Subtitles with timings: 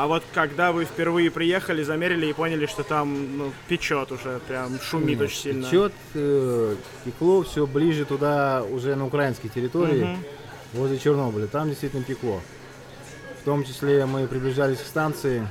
[0.00, 4.80] А вот когда вы впервые приехали, замерили и поняли, что там ну, печет уже, прям
[4.80, 5.66] шумит Нет, очень сильно.
[5.66, 10.24] Печет, э, пекло все ближе туда, уже на украинской территории, Мгм.
[10.72, 11.48] возле Чернобыля.
[11.48, 12.40] Там действительно пекло.
[13.42, 15.46] В том числе мы приближались к станции,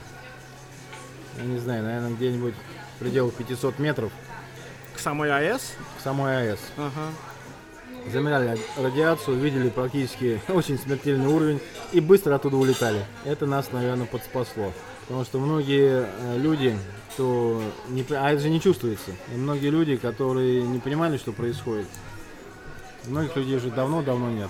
[1.37, 2.55] я не знаю, наверное, где-нибудь
[2.95, 4.11] в пределах 500 метров
[4.95, 5.75] К самой АЭС?
[5.99, 6.59] к самой АЭС.
[6.75, 7.11] Ага.
[8.07, 11.59] Замеряли радиацию, видели практически очень смертельный уровень
[11.91, 13.05] и быстро оттуда улетали.
[13.25, 14.73] Это нас, наверное, подспасло.
[15.01, 16.75] Потому что многие э, люди,
[17.13, 21.87] кто не, а это же не чувствуется, и многие люди, которые не понимали, что происходит,
[23.07, 24.49] многих людей уже давно-давно нет.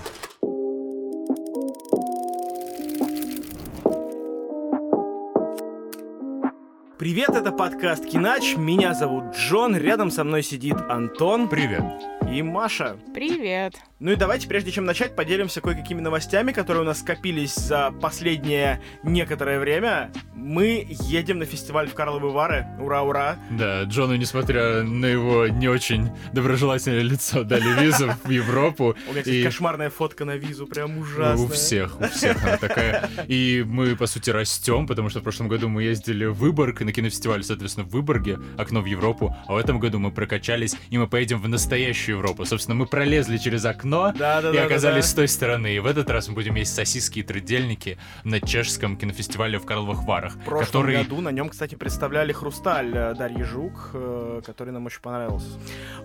[6.98, 8.58] Привет, это подкаст Кинач.
[8.58, 12.19] Меня зовут Джон, рядом со мной сидит Антон Привет.
[12.32, 12.98] И Маша.
[13.14, 13.76] Привет.
[14.02, 18.82] Ну и давайте, прежде чем начать, поделимся кое-какими новостями, которые у нас скопились за последнее
[19.04, 20.10] некоторое время.
[20.34, 22.66] Мы едем на фестиваль в Карловы Вары.
[22.80, 23.38] Ура, ура!
[23.50, 28.96] Да, Джону, несмотря на его не очень доброжелательное лицо, дали визу в Европу.
[29.10, 31.46] У меня, кстати, кошмарная фотка на визу, прям ужасная.
[31.46, 33.10] У всех, у всех она такая.
[33.28, 36.86] И мы, по сути, растем, потому что в прошлом году мы ездили в Выборг, и
[36.86, 40.98] на кинофестиваль, соответственно, в Выборге, окно в Европу, а в этом году мы прокачались, и
[40.98, 42.46] мы поедем в настоящую Европу.
[42.46, 45.12] Собственно, мы пролезли через окно Да-да-да, и оказались да-да.
[45.12, 45.76] с той стороны.
[45.76, 50.04] И в этот раз мы будем есть сосиски и трудельники на чешском кинофестивале в Карловых
[50.04, 54.72] Варах, В прошлом который году на нем, кстати, представляли «Хрусталь» э, Дарьи Жук, э, который
[54.72, 55.48] нам очень понравился.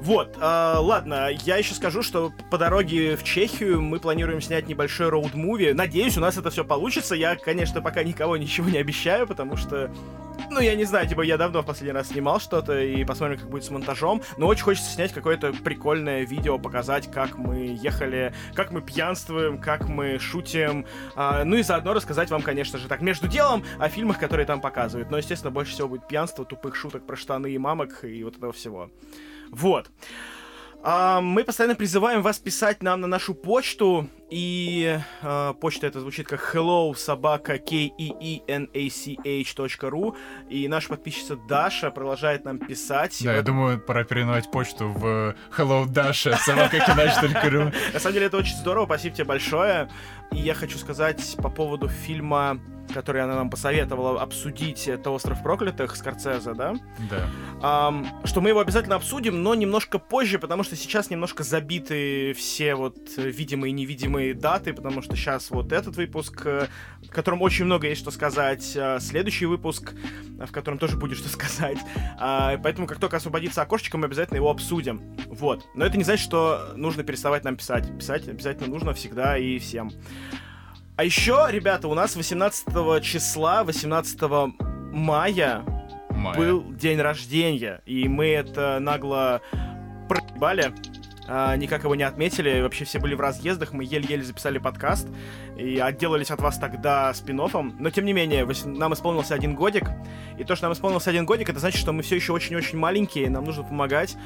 [0.01, 5.09] Вот, э, ладно, я еще скажу, что по дороге в Чехию мы планируем снять небольшой
[5.09, 5.73] роуд-муви.
[5.75, 7.15] Надеюсь, у нас это все получится.
[7.15, 9.91] Я, конечно, пока никого ничего не обещаю, потому что
[10.51, 13.51] ну, я не знаю, типа, я давно в последний раз снимал что-то, и посмотрим, как
[13.51, 18.71] будет с монтажом, но очень хочется снять какое-то прикольное видео, показать, как мы ехали, как
[18.71, 23.29] мы пьянствуем, как мы шутим, а, ну и заодно рассказать вам, конечно же, так, между
[23.29, 25.11] делом о фильмах, которые там показывают.
[25.11, 28.53] Но, естественно, больше всего будет пьянство, тупых шуток про штаны и мамок и вот этого
[28.53, 28.91] всего.
[29.51, 29.91] Вот.
[30.87, 36.27] А, мы постоянно призываем вас писать нам на нашу почту, и а, почта это звучит
[36.27, 40.17] как hello собака k e e n a c h.ru,
[40.51, 43.17] и наша подписчица Даша продолжает нам писать.
[43.23, 47.71] Да, я Вот, думаю, пора переименовать почту в Hello Dasha, собакакинач.ру.
[47.93, 49.89] На самом деле это очень здорово, спасибо тебе большое.
[50.33, 52.59] И я хочу сказать по поводу фильма,
[52.93, 56.75] который она нам посоветовала обсудить, это «Остров проклятых» Скорцезе, да?
[57.11, 57.31] Да.
[57.63, 62.75] Ам, что мы его обязательно обсудим, но немножко позже, потому что сейчас немножко забиты все
[62.75, 66.69] вот э, видимые и невидимые даты, потому что сейчас вот этот выпуск, э,
[67.03, 69.93] в котором очень много есть что сказать, э, следующий выпуск,
[70.39, 71.79] э, в котором тоже будет что сказать.
[72.19, 75.03] А, Поэтому как только освободится окошечко, мы обязательно его обсудим.
[75.29, 75.67] Вот.
[75.75, 77.87] Но это не значит, что нужно переставать нам писать.
[77.99, 79.91] Писать обязательно нужно всегда и всем.
[80.97, 84.21] А еще, ребята, у нас 18 числа, 18
[84.93, 85.65] мая
[86.11, 86.39] Майя.
[86.39, 89.43] был день рождения, и мы это нагло
[90.09, 90.73] проебали.
[91.27, 95.09] А, никак его не отметили, вообще все были в разъездах, мы еле-еле записали подкаст
[95.57, 99.85] и отделались от вас тогда спин но тем не менее, нам исполнился один годик,
[100.39, 103.31] и то, что нам исполнился один годик, это значит, что мы все еще очень-очень маленькие,
[103.31, 104.17] нам нужно помогать,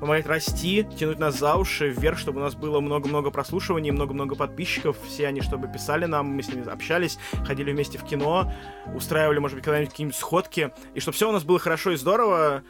[0.00, 4.96] помогать расти, тянуть нас за уши вверх, чтобы у нас было много-много прослушиваний, много-много подписчиков,
[5.06, 8.52] все они чтобы писали нам, мы с ними общались, ходили вместе в кино,
[8.94, 12.62] устраивали, может быть, когда-нибудь какие-нибудь сходки, и чтобы все у нас было хорошо и здорово,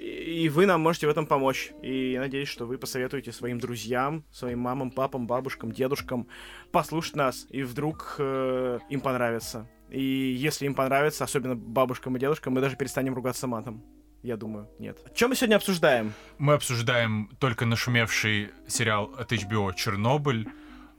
[0.00, 1.72] и вы нам можете в этом помочь.
[1.82, 6.26] И я надеюсь, что вы посоветуете своим друзьям, своим мамам, папам, бабушкам, дедушкам
[6.72, 9.68] послушать нас, и вдруг э, им понравится.
[9.90, 13.82] И если им понравится, особенно бабушкам и дедушкам, мы даже перестанем ругаться матом.
[14.22, 14.98] Я думаю, нет.
[15.14, 16.12] Что мы сегодня обсуждаем?
[16.38, 20.48] Мы обсуждаем только нашумевший сериал от HBO «Чернобыль»,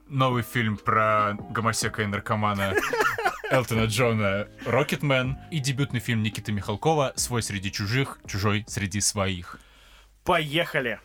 [0.07, 2.73] новый фильм про гомосека и наркомана
[3.51, 9.59] Элтона Джона «Рокетмен» и дебютный фильм Никиты Михалкова «Свой среди чужих, чужой среди своих».
[10.23, 11.01] Поехали!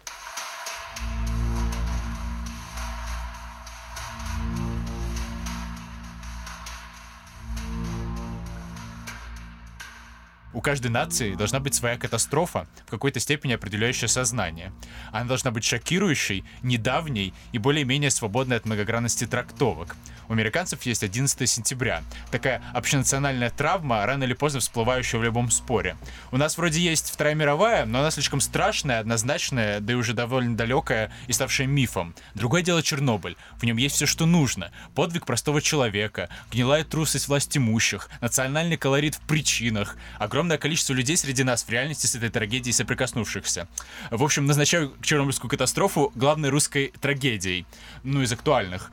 [10.56, 14.72] У каждой нации должна быть своя катастрофа, в какой-то степени определяющая сознание.
[15.12, 19.96] Она должна быть шокирующей, недавней и более-менее свободной от многогранности трактовок.
[20.28, 22.02] У американцев есть 11 сентября.
[22.30, 25.96] Такая общенациональная травма, рано или поздно всплывающая в любом споре.
[26.32, 30.56] У нас вроде есть Вторая мировая, но она слишком страшная, однозначная, да и уже довольно
[30.56, 32.14] далекая и ставшая мифом.
[32.34, 33.36] Другое дело Чернобыль.
[33.58, 34.72] В нем есть все, что нужно.
[34.94, 41.16] Подвиг простого человека, гнилая трусость власть имущих, национальный колорит в причинах, огромное огромное количество людей
[41.16, 43.66] среди нас в реальности с этой трагедией соприкоснувшихся.
[44.12, 47.66] В общем, назначаю Чернобыльскую катастрофу главной русской трагедией.
[48.04, 48.92] Ну, из актуальных.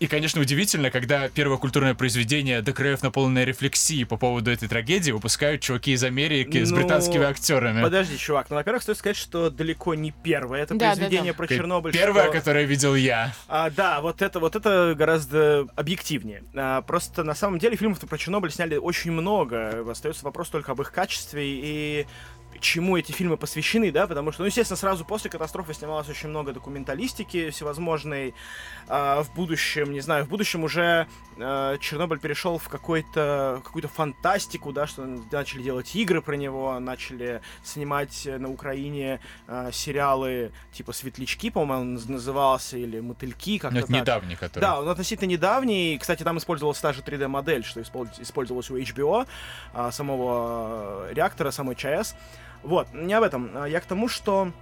[0.00, 5.10] И, конечно, удивительно, когда первое культурное произведение до краев наполненное рефлексией по поводу этой трагедии
[5.12, 7.82] выпускают чуваки из Америки с Ну, британскими актерами.
[7.82, 11.36] Подожди, чувак, ну, во-первых, стоит сказать, что далеко не первое это Да, да, произведение да.
[11.36, 11.92] про Чернобыль.
[11.92, 13.34] Первое, что- которое видел я.
[13.48, 16.42] А, да, вот это, вот это гораздо объективнее.
[16.54, 19.84] А, просто на самом деле фильмов про Чернобыль сняли очень много.
[19.90, 22.06] Остается вопрос только об их качестве и
[22.60, 26.52] чему эти фильмы посвящены, да, потому что, ну, естественно, сразу после катастрофы снималось очень много
[26.52, 28.34] документалистики всевозможной.
[28.88, 31.06] А, в будущем, не знаю, в будущем уже
[31.38, 37.40] а, Чернобыль перешел в какой-то, какую-то фантастику, да, что начали делать игры про него, начали
[37.64, 43.80] снимать на Украине а, сериалы типа «Светлячки», по-моему, он наз- назывался, или «Мотыльки», как-то Ну,
[43.80, 44.00] это так.
[44.02, 44.60] недавний, который.
[44.60, 45.98] Да, он относительно недавний.
[45.98, 49.26] Кстати, там использовалась та же 3D-модель, что испол- использовалась у HBO,
[49.74, 52.14] а, самого э, реактора, самой ЧАЭС.
[52.66, 53.50] Вот, не об этом.
[53.54, 54.52] А Я к тому, что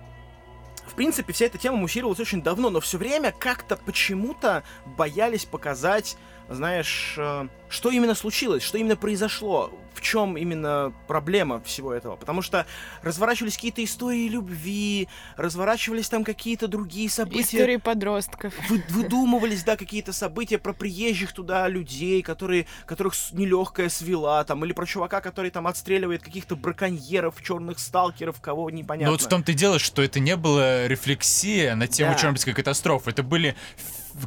[0.87, 6.19] в принципе, вся эта тема муссировалась очень давно, но все время как-то почему-то боялись показать,
[6.49, 12.17] знаешь, э, что именно случилось, что именно произошло, в чем именно проблема всего этого.
[12.17, 12.67] Потому что
[13.03, 18.53] разворачивались какие-то истории любви, разворачивались там какие-то другие события Истории подростков.
[18.69, 24.73] вы- выдумывались, да, какие-то события про приезжих туда людей, которые, которых нелегкая свела, там, или
[24.73, 29.07] про чувака, который там отстреливает каких-то браконьеров, черных сталкеров, кого непонятно.
[29.07, 32.19] Но вот в том-то и дело, что это не было рефлексия на тему Да.
[32.19, 33.11] Чернобыльской катастрофы.
[33.11, 33.55] Это были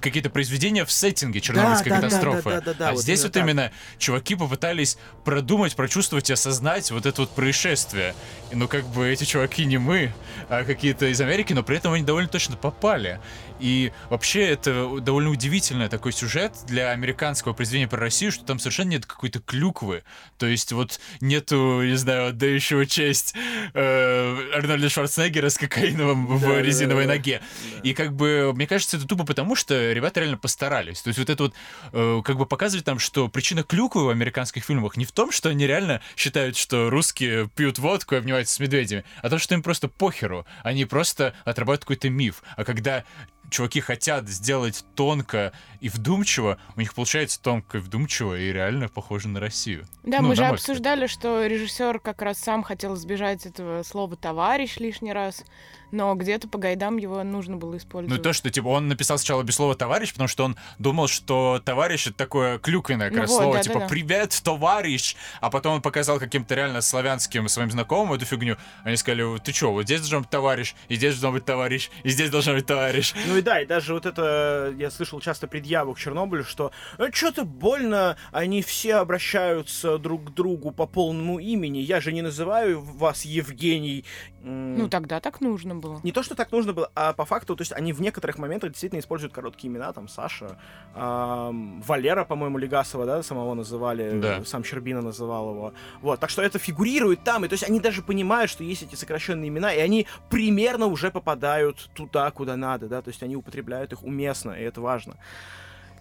[0.01, 2.49] какие-то произведения в сеттинге Чернобыльской да, да, катастрофы.
[2.49, 3.43] да, да, да, да, а вот здесь вот так.
[3.43, 8.13] именно чуваки попытались продумать, прочувствовать и осознать вот это вот происшествие.
[8.51, 10.13] И, ну, как бы эти чуваки не мы,
[10.49, 13.19] а какие-то из Америки, но при этом они довольно точно попали.
[13.59, 18.89] И вообще это довольно удивительный такой сюжет для американского произведения про Россию, что там совершенно
[18.89, 20.03] нет какой-то клюквы.
[20.37, 23.33] То есть вот нету, не знаю, отдающего честь
[23.73, 27.15] э, Арнольда Шварценеггера с кокаиновым в Да, да, резиновой да, да.
[27.15, 27.41] ноге.
[27.83, 31.01] И как бы, мне кажется, это тупо потому, что ребята реально постарались.
[31.01, 31.53] То есть вот это вот,
[31.94, 35.50] э, как бы показывает нам, что причина клюквы в американских фильмах не в том, что
[35.50, 39.63] они реально считают, что русские пьют водку и обнимаются с медведями, а то, что им
[39.63, 40.45] просто похеру.
[40.63, 42.44] Они просто отрабатывают какой-то миф.
[42.56, 43.03] А когда
[43.49, 49.27] чуваки хотят сделать тонко и вдумчиво, у них получается тонко и вдумчиво и реально похоже
[49.27, 49.85] на Россию.
[50.03, 50.53] Да, Ну, мы же мой взгляд.
[50.53, 55.44] обсуждали, что режиссер как раз сам хотел избежать этого слова товарищ лишний раз,
[55.91, 58.21] но где-то по гайдам его нужно было Ну, использовать.
[58.21, 62.07] то, что, типа, он написал сначала без слова «товарищ», потому что он думал, что «товарищ»—
[62.07, 63.88] это такое клюквенное как Ну раз вот, слово, да, типа да, да.
[63.88, 68.57] «привет, товарищ», а потом он показал каким-то реально славянским своим знакомым эту фигню.
[68.83, 72.09] Они сказали, ты чё, вот здесь должен быть товарищ, и здесь должен быть товарищ, и
[72.09, 73.13] здесь должен быть товарищ.
[73.27, 76.71] Ну и да, и даже вот это, я слышал часто предъяву к Чернобылю, что
[77.11, 82.81] что-то больно, они все обращаются друг к другу по полному имени, я же не называю
[82.81, 84.05] вас Евгений.
[84.43, 85.99] Ну, тогда так нужно было.
[86.03, 88.71] Не то, что так нужно было, а по факту, то есть они в некоторых моментах
[88.71, 90.57] действительно используют короткие имена, там Саша,
[90.95, 94.45] ам, Валера, по-моему, Легасова, да, самого называли, Да.
[94.45, 95.73] сам Щербина называл его.
[96.01, 98.95] Вот, так что это фигурирует там, и то есть они даже понимают, что есть эти
[98.95, 103.94] сокращенные имена, и они примерно уже попадают туда, куда надо, да, то есть они употребляют
[103.94, 105.15] их уместно, и это важно.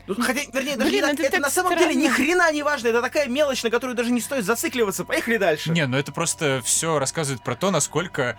[0.06, 2.14] Ну, хотя, вернее, даже Блин, не это это, на самом деле ни странно.
[2.14, 5.05] хрена не важно, это такая мелочь, на которую даже не стоит зацикливаться.
[5.05, 5.70] Поехали дальше.
[5.70, 8.38] Не, ну это просто все рассказывает про то, насколько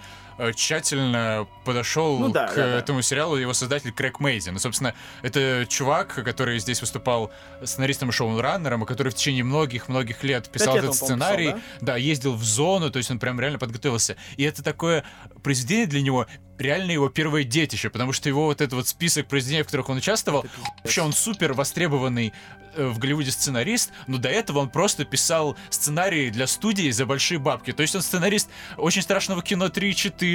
[0.56, 2.78] тщательно подошел Ну да, к да, да.
[2.80, 4.50] этому сериалу его создатель Крэг Мейзи.
[4.50, 7.32] Ну, собственно, это чувак, который здесь выступал
[7.64, 11.46] сценаристом и шоураннером, и который в течение многих-многих лет писал лет этот по-моему, сценарий.
[11.48, 14.16] писал, да, ездил в зону, то есть он прям реально подготовился.
[14.38, 15.04] И это такое
[15.42, 19.64] произведение для него реально его первое детище, потому что его вот этот вот список произведений,
[19.64, 20.46] в которых он участвовал,
[20.84, 22.34] вообще он супер востребованный
[22.76, 27.40] э, в Голливуде сценарист, но до этого он просто писал сценарии для студии за большие
[27.40, 27.72] бабки.
[27.74, 30.27] То есть он сценарист очень страшного кино 3 и 4,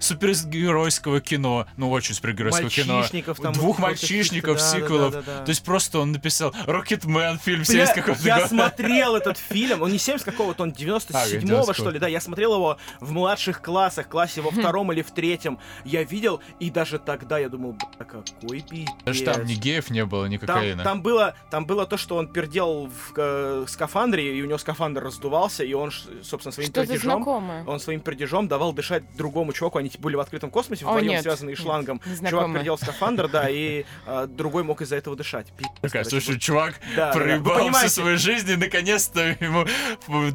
[0.00, 3.04] супергеройского кино, ну очень супергеройского кино.
[3.42, 5.12] Там, Двух мальчишников, да, да, сиквелов.
[5.12, 5.44] да, да, да.
[5.44, 8.48] То есть просто он написал Рокетмен фильм Бля, 70 какого-то я года.
[8.48, 11.72] смотрел этот фильм, он не 70 какого-то, он 97-го, 90-го.
[11.72, 15.58] что ли, да, я смотрел его в младших классах, классе во втором или в третьем,
[15.84, 18.90] я видел, и даже тогда я думал, бля, какой пиздец.
[19.04, 20.82] Даже там ни геев не было, ни Там, кокаина.
[20.84, 25.02] там было, там было то, что он пердел в э, скафандре, и у него скафандр
[25.02, 25.90] раздувался, и он,
[26.22, 27.26] собственно, своим пердежом,
[27.66, 29.78] он своим пердежом давал дышать другому чуваку.
[29.78, 32.00] Они были в открытом космосе, О, вдвоем нет, связанные нет, шлангом.
[32.28, 35.46] Чувак в скафандр, да, и э, другой мог из-за этого дышать.
[35.80, 39.66] Такая, слушай, чувак Да, всю свою жизнь, и наконец-то ему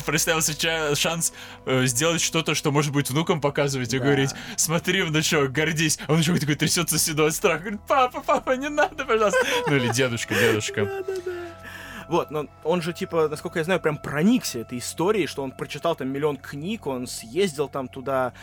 [0.05, 1.33] представился шанс
[1.65, 4.05] э, сделать что-то, что может быть внукам показывать и Да.
[4.05, 5.99] говорить, смотри, внучок, гордись.
[6.07, 9.39] А внучок такой трясется седой от страха, говорит, папа, папа, не надо, пожалуйста.
[9.67, 10.87] Ну или дедушка, дедушка.
[12.07, 15.95] Вот, но он же, типа, насколько я знаю, прям проникся этой историей, что он прочитал
[15.95, 18.33] там миллион книг, он съездил там туда,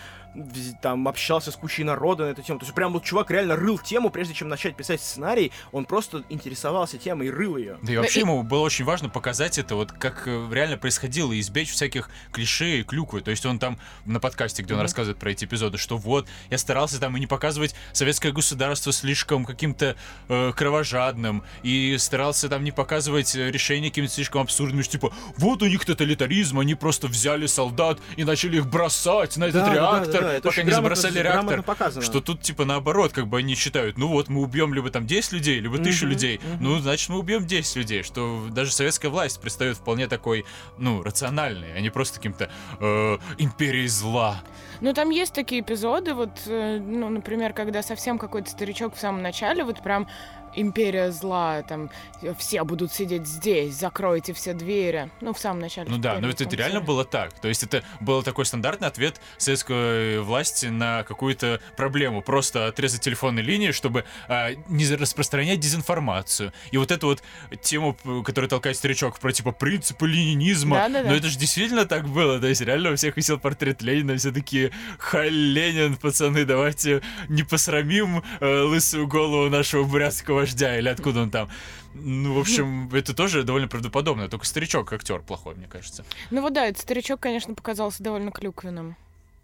[0.83, 2.59] там общался с кучей народа на эту тему.
[2.59, 6.25] То есть прям вот чувак реально рыл тему, прежде чем начать писать сценарий, он просто
[6.29, 7.79] интересовался темой и рыл ее.
[7.83, 11.41] Да и вообще ему было очень важно показать это, вот как э, реально происходило, и
[11.41, 13.21] избечь всяких клише и клюквы.
[13.21, 16.59] То есть он там на подкасте, где он рассказывает про эти эпизоды, что вот, я
[16.59, 19.97] старался там и не показывать советское государство слишком каким-то
[20.29, 25.67] э, кровожадным, и старался там не показывать решения какими-то слишком абсурдными, что типа, вот у
[25.67, 29.75] них тоталитаризм, они просто взяли солдат и начали их бросать на этот Да, да, да,
[29.75, 31.63] реактор, да, это пока не забросали реактор.
[31.63, 32.05] показано.
[32.05, 35.33] Что тут типа наоборот, как бы они считают, ну вот мы убьем либо там 10
[35.33, 39.77] людей, либо тысячу людей, ну значит мы убьем 10 людей, что даже советская власть предстает
[39.77, 40.45] вполне такой,
[40.79, 42.51] ну, рациональной, а не просто каким-то
[42.81, 44.43] э, империей зла.
[44.81, 49.23] Ну, там есть такие эпизоды, вот, э, ну, например, когда совсем какой-то старичок в самом
[49.23, 50.09] начале, вот прям
[50.57, 51.91] империя зла, там,
[52.39, 55.11] все будут сидеть здесь, закройте все двери.
[55.21, 55.91] Ну, в самом начале.
[55.91, 57.33] Ну да, но это, это самом реально было так.
[57.41, 62.23] То есть это был такой стандартный ответ советской власти на какую-то проблему.
[62.23, 66.53] Просто отрезать телефонные линии, чтобы а, не распространять дезинформацию.
[66.71, 67.23] И вот эту вот
[67.63, 70.77] тему, которую толкает старичок про типа принципы ленинизма.
[70.77, 71.11] Да-да-да.
[71.11, 72.41] Но это же действительно так было.
[72.41, 77.43] То есть реально у всех висел портрет Ленина, все такие, халь Ленин, пацаны, давайте не
[77.43, 81.49] посрамим э, лысую голову нашего бурятского вождя, или откуда он там.
[81.95, 86.05] Ну, в общем, это тоже довольно правдоподобно, только старичок актер плохой, мне кажется.
[86.31, 88.97] Ну вот да, этот старичок, конечно, показался довольно клюквенным.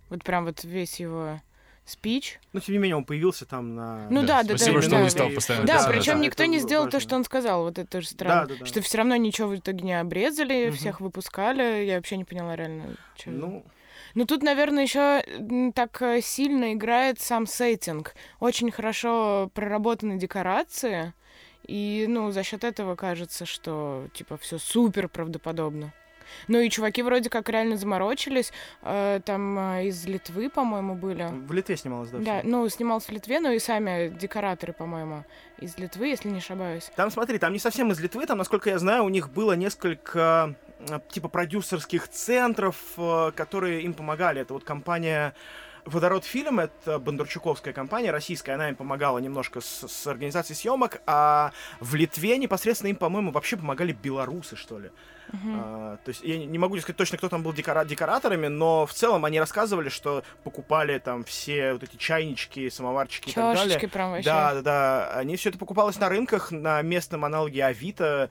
[0.09, 1.41] Вот прям вот весь его
[1.87, 2.39] спич.
[2.53, 4.09] Но тем не менее он появился там на...
[4.11, 5.05] Ну да, да, Спасибо, да, что да, он да.
[5.05, 7.01] не стал постоянно Да, причем да, никто не сделал то, важно.
[7.01, 7.63] что он сказал.
[7.65, 8.47] Вот это тоже странно.
[8.47, 8.67] Да, да, да.
[8.67, 10.77] Что все равно ничего в итоге не обрезали, Мгм.
[10.77, 11.85] всех выпускали.
[11.85, 12.97] Я вообще не поняла реально.
[13.17, 13.31] чё.
[13.31, 13.65] Ну,
[14.15, 15.23] Ну тут, наверное, еще
[15.75, 18.15] так э, сильно играет сам сеттинг.
[18.41, 21.15] Очень хорошо проработаны декорации.
[21.67, 25.93] И, ну, за счет этого кажется, что, типа, все супер правдоподобно.
[26.49, 28.53] Ну и чуваки вроде как реально заморочились.
[28.83, 31.29] Э, там э, из Литвы, по-моему, были.
[31.31, 32.19] в Литве снималось, да.
[32.19, 32.49] Да, всё.
[32.49, 35.25] ну, снимался в Литве, но и сами декораторы, по-моему,
[35.59, 36.91] из Литвы, если не ошибаюсь.
[36.97, 40.55] Там, смотри, там не совсем из Литвы, там, насколько я знаю, у них было несколько
[41.11, 44.41] типа продюсерских центров, э, которые им помогали.
[44.43, 45.35] Это вот компания
[45.87, 51.53] Водород фильм, это Бондарчуковская компания, российская, она им помогала немножко с, с организацией съемок, а
[51.81, 54.91] в Литве непосредственно им, по-моему, вообще помогали белорусы, что ли.
[55.33, 58.93] А, то есть я не- могу сказать точно, кто там был декора- декораторами, но в
[58.93, 63.75] целом они рассказывали, что покупали там все вот эти чайнички, самоварчики и так далее.
[63.75, 64.25] Чашечки прям вообще.
[64.29, 65.11] Да, да, да.
[65.15, 68.29] Они все это покупалось на рынках, на местном аналоге Авито.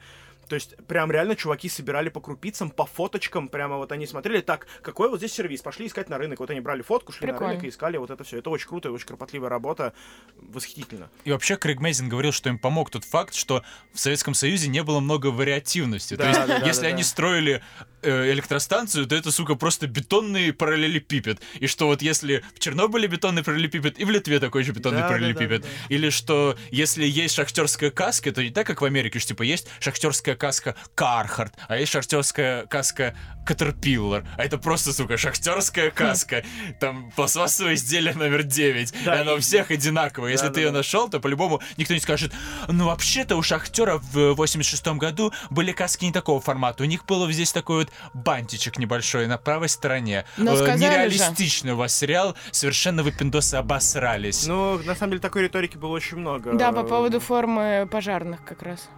[0.50, 4.66] То есть, прям реально чуваки собирали по крупицам, по фоточкам, прямо вот они смотрели, так,
[4.82, 6.40] какой вот здесь сервис, пошли искать на рынок.
[6.40, 7.52] Вот они брали фотку, шли на Прикольно.
[7.52, 8.38] рынок и искали вот это все.
[8.38, 9.92] Это очень круто, очень кропотливая работа,
[10.38, 11.08] восхитительно.
[11.24, 14.82] И вообще Крейг Мейзин говорил, что им помог тот факт, что в Советском Союзе не
[14.82, 16.14] было много вариативности.
[16.14, 17.08] Да, То есть, да, да, если да, они да.
[17.08, 17.62] строили
[18.02, 21.40] электростанцию, то это, сука, просто бетонный параллелепипед.
[21.58, 25.08] И что вот если в Чернобыле бетонный параллелепипед, и в Литве такой же бетонный Да,
[25.08, 25.62] да, параллелепипед.
[25.62, 25.94] да, да.
[25.94, 29.68] Или что если есть шахтерская каска, то не так, как в Америке, что типа есть
[29.80, 33.16] шахтерская каска Кархарт, а есть шахтерская каска
[33.46, 34.26] Caterpillar.
[34.36, 36.44] А это просто, сука, шахтерская каска.
[36.80, 38.92] Там пластмассовое изделие номер 9.
[39.04, 40.30] Да, и оно и- у всех одинаковое.
[40.32, 40.78] Если Да, ты да, ее да.
[40.78, 42.32] нашел, то по-любому никто не скажет,
[42.68, 46.82] ну вообще-то у шахтера в 86 году были каски не такого формата.
[46.82, 50.24] У них было здесь такой вот бантичек небольшой на правой стороне.
[50.36, 51.18] Но Э, сказали же.
[51.18, 52.34] Нереалистичный у вас сериал.
[52.50, 54.46] Совершенно вы пиндосы обосрались.
[54.46, 56.52] Ну, на самом деле, такой риторики было очень много.
[56.52, 58.88] Да, по поводу формы пожарных как раз.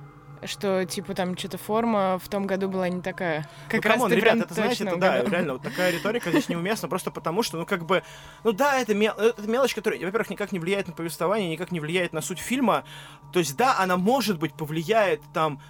[0.44, 3.48] Что, типа, там что-то форма в том году была не такая.
[3.68, 5.92] Как ну, раз come on, ты ребят, прям это, точно это, да, реально, вот такая
[5.92, 8.02] риторика здесь неуместна, просто потому что, ну, как бы,
[8.42, 11.78] ну, да, это, мел- это мелочь, которая, во-первых, никак не влияет на повествование, никак не
[11.78, 12.82] влияет на суть фильма,
[13.32, 15.62] то есть, да, она, может быть, повлияет, там,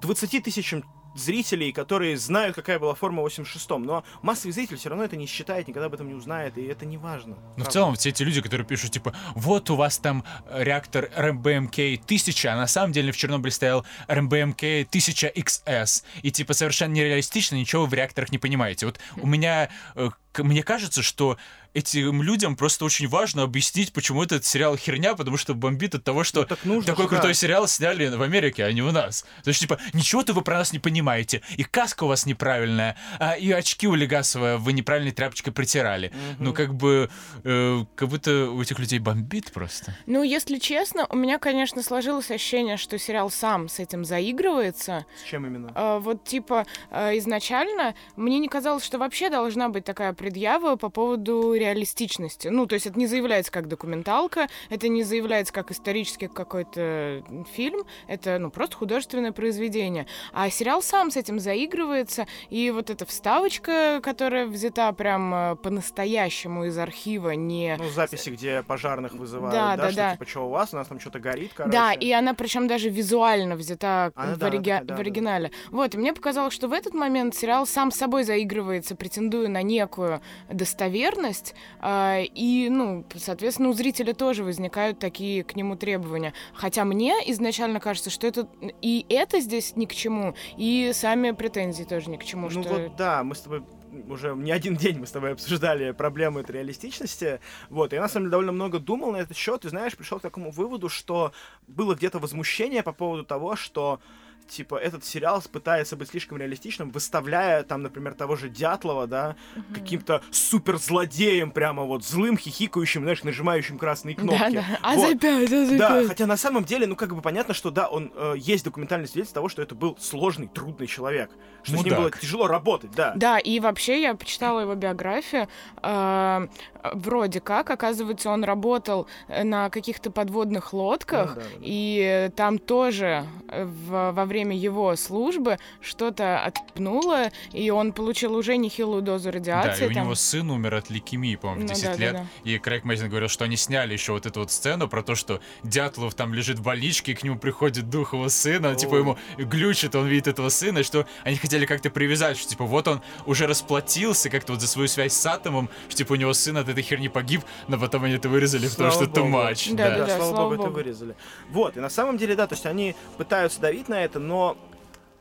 [0.00, 5.04] 20 тысячам зрителей, которые знают, какая была форма в 86-м, но массовый зритель все равно
[5.04, 7.36] это не считает, никогда об этом не узнает, и это не важно.
[7.56, 11.10] Но в целом все эти люди, которые пишут, типа, вот у вас там э, реактор
[11.16, 16.04] РМБМК 1000, а на самом деле в Чернобыле стоял РМБМК 1000XS.
[16.22, 18.86] И типа совершенно нереалистично, ничего вы в реакторах не понимаете.
[18.86, 21.36] Вот у меня, э, мне кажется, что
[21.74, 26.24] этим людям просто очень важно объяснить, почему этот сериал херня, потому что бомбит от того,
[26.24, 27.08] что Ну, так нужно такой да.
[27.10, 29.24] крутой сериал сняли в Америке, а не у нас.
[29.42, 33.32] То есть, типа, ничего-то вы про нас не понимаете, и каска у вас неправильная, а,
[33.34, 36.12] и очки у Легасова вы неправильной тряпочкой притирали.
[36.38, 37.10] Ну, как бы,
[37.42, 39.94] э, как будто у этих людей бомбит просто.
[40.06, 45.06] Ну, если честно, у меня, конечно, сложилось ощущение, что сериал сам с этим заигрывается.
[45.24, 45.72] С чем именно?
[45.74, 50.88] А, вот, типа, а, изначально мне не казалось, что вообще должна быть такая предъява по
[50.88, 52.48] поводу реалистичности.
[52.48, 57.84] Ну, то есть это не заявляется как документалка, это не заявляется как исторический какой-то фильм,
[58.06, 60.06] это, ну, просто художественное произведение.
[60.32, 66.64] А сериал сам с этим заигрывается, и вот эта вставочка, которая взята прям э, по-настоящему
[66.66, 67.76] из архива, не...
[67.78, 70.12] Ну, записи, где пожарных вызывают, Да, да, да, что да.
[70.12, 71.72] типа, что у вас, у нас там что-то горит, короче.
[71.76, 75.00] Да, и она причем даже визуально взята Она, в, да, ориги- такая, да, в да.
[75.02, 75.50] оригинале.
[75.70, 80.20] Вот, и мне показалось, что в этот момент сериал сам собой заигрывается, претендуя на некую
[80.50, 86.32] достоверность, а, и, ну, соответственно, у зрителя тоже возникают такие к нему требования.
[86.54, 88.48] Хотя мне изначально кажется, что это
[88.82, 92.48] и это здесь ни к чему, и сами претензии тоже ни к чему.
[92.50, 92.74] Ну что...
[92.74, 93.62] вот да, мы с тобой
[94.08, 97.40] уже не один день мы с тобой обсуждали проблемы этой реалистичности.
[97.70, 100.22] Вот, я на самом деле довольно много думал на этот счет, и знаешь, пришел к
[100.22, 101.32] такому выводу, что
[101.66, 104.00] было где-то возмущение по поводу того, что
[104.48, 109.36] типа этот сериал пытается быть слишком реалистичным, выставляя там, например, того же Дятлова, да,
[109.74, 114.38] каким-то супер злодеем, прямо вот злым, хихикающим, знаешь, нажимающим красные кнопки.
[114.38, 114.78] Да, да.
[114.82, 115.10] А Вот.
[115.10, 118.12] за пять, а Да, хотя на самом деле, ну как бы понятно, что да, он
[118.14, 121.30] э, есть документальный свидетельство того, что это был сложный, трудный человек,
[121.64, 121.98] что с ним Мудак.
[121.98, 123.12] было тяжело работать, да.
[123.16, 125.48] Да, и вообще я почитала его биографию.
[125.82, 126.46] э,
[126.94, 131.56] вроде как, оказывается, он работал э, на каких-то подводных лодках, Ну да, да, да.
[131.62, 138.56] и там тоже э, в- во время его службы что-то отпнуло, и он получил уже
[138.56, 139.84] нехилую дозу Да, радиации.
[139.86, 140.04] и у там.
[140.04, 142.12] него сын умер от лейкемии, по-моему, в Ну 10 да, да, лет.
[142.12, 142.26] да.
[142.44, 145.40] И Крейг Мэйзен говорил, что они сняли еще вот эту вот сцену про то, что
[145.62, 149.18] Дятлов там лежит в больничке, и к нему приходит дух его сына, он, типа ему
[149.38, 153.00] глючит, он видит этого сына, и что они хотели как-то привязать, что типа вот он
[153.26, 156.68] уже расплатился как-то вот за свою связь с Атомом, что типа у него сын от
[156.68, 159.32] этой херни погиб, но потом они это вырезали, потому Слава что это богу.
[159.32, 159.70] матч.
[159.70, 160.74] Да, Да, да, да, слава, слава богу, это богу.
[160.74, 161.16] вырезали.
[161.50, 164.56] Вот, и на самом деле, да, то есть они пытаются давить на это, но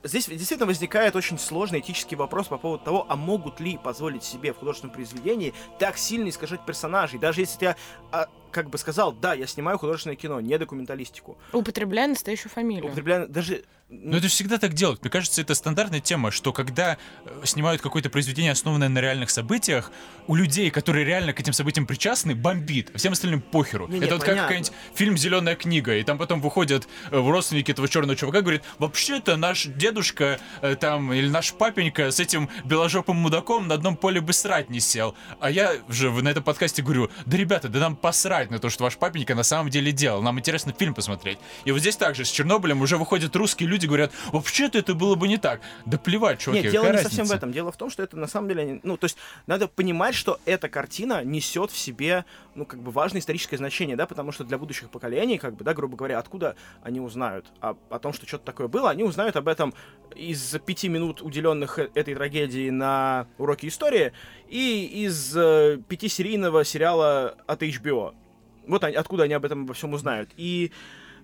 [0.01, 4.53] здесь действительно возникает очень сложный этический вопрос по поводу того, а могут ли позволить себе
[4.53, 7.75] в художественном произведении так сильно искажать персонажей, даже если я
[8.11, 11.37] а, как бы сказал, да, я снимаю художественное кино, не документалистику.
[11.51, 12.85] Употребляя настоящую фамилию.
[12.85, 13.63] Употребляю даже...
[13.89, 15.01] Но это всегда так делают.
[15.01, 19.91] Мне кажется, это стандартная тема, что когда э, снимают какое-то произведение, основанное на реальных событиях,
[20.25, 22.89] у людей, которые реально к этим событиям причастны, бомбит.
[22.93, 23.87] а Всем остальным похеру.
[23.87, 24.47] Не-не, это вот как понятно.
[24.47, 28.63] какой-нибудь фильм Зеленая книга, и там потом выходят э, родственники этого черного чувака и говорят:
[28.79, 34.21] вообще-то наш дедушка э, там или наш папенька с этим беложопым мудаком на одном поле
[34.21, 35.13] бы срать не сел.
[35.39, 38.83] А я же на этом подкасте говорю: да ребята, да нам посрать на то, что
[38.83, 40.21] ваш папенька на самом деле делал.
[40.21, 41.37] Нам интересно фильм посмотреть.
[41.65, 45.27] И вот здесь также с Чернобылем уже выходят русские люди, говорят, вообще-то это было бы
[45.27, 45.61] не так.
[45.85, 47.35] Да плевать, чуваки, Нет, дело не совсем в разница?
[47.35, 47.51] этом.
[47.51, 48.79] Дело в том, что это на самом деле...
[48.83, 52.25] Ну, то есть надо понимать, что эта картина несет в себе,
[52.55, 55.73] ну, как бы важное историческое значение, да, потому что для будущих поколений, как бы, да,
[55.73, 59.47] грубо говоря, откуда они узнают о, о том, что что-то такое было, они узнают об
[59.47, 59.73] этом
[60.15, 64.13] из пяти минут, уделенных э- этой трагедии на уроки истории,
[64.47, 68.13] и из э, пятисерийного сериала от HBO.
[68.67, 70.29] Вот они- откуда они об этом обо всем узнают.
[70.37, 70.71] И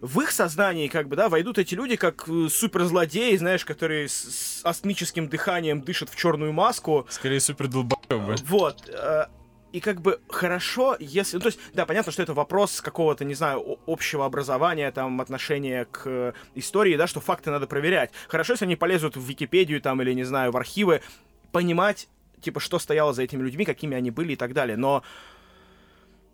[0.02, 4.14] в их сознании, как бы, да, войдут эти люди как э, суперзлодеи, знаешь, которые с,
[4.14, 7.06] с астмическим дыханием дышат в черную маску.
[7.10, 8.36] Скорее супер долбоебы.
[8.46, 8.88] Вот.
[8.88, 9.26] э,
[9.72, 11.36] И как бы хорошо, если...
[11.38, 15.86] Ну, то есть, да, понятно, что это вопрос какого-то, не знаю, общего образования, там, отношения
[15.86, 18.12] к э, истории, да, что факты надо проверять.
[18.30, 21.02] Хорошо, если они полезут в Википедию, там, или, не знаю, в архивы,
[21.52, 22.08] понимать,
[22.42, 24.78] типа, что стояло за этими людьми, какими они были и так далее.
[24.78, 25.04] Но,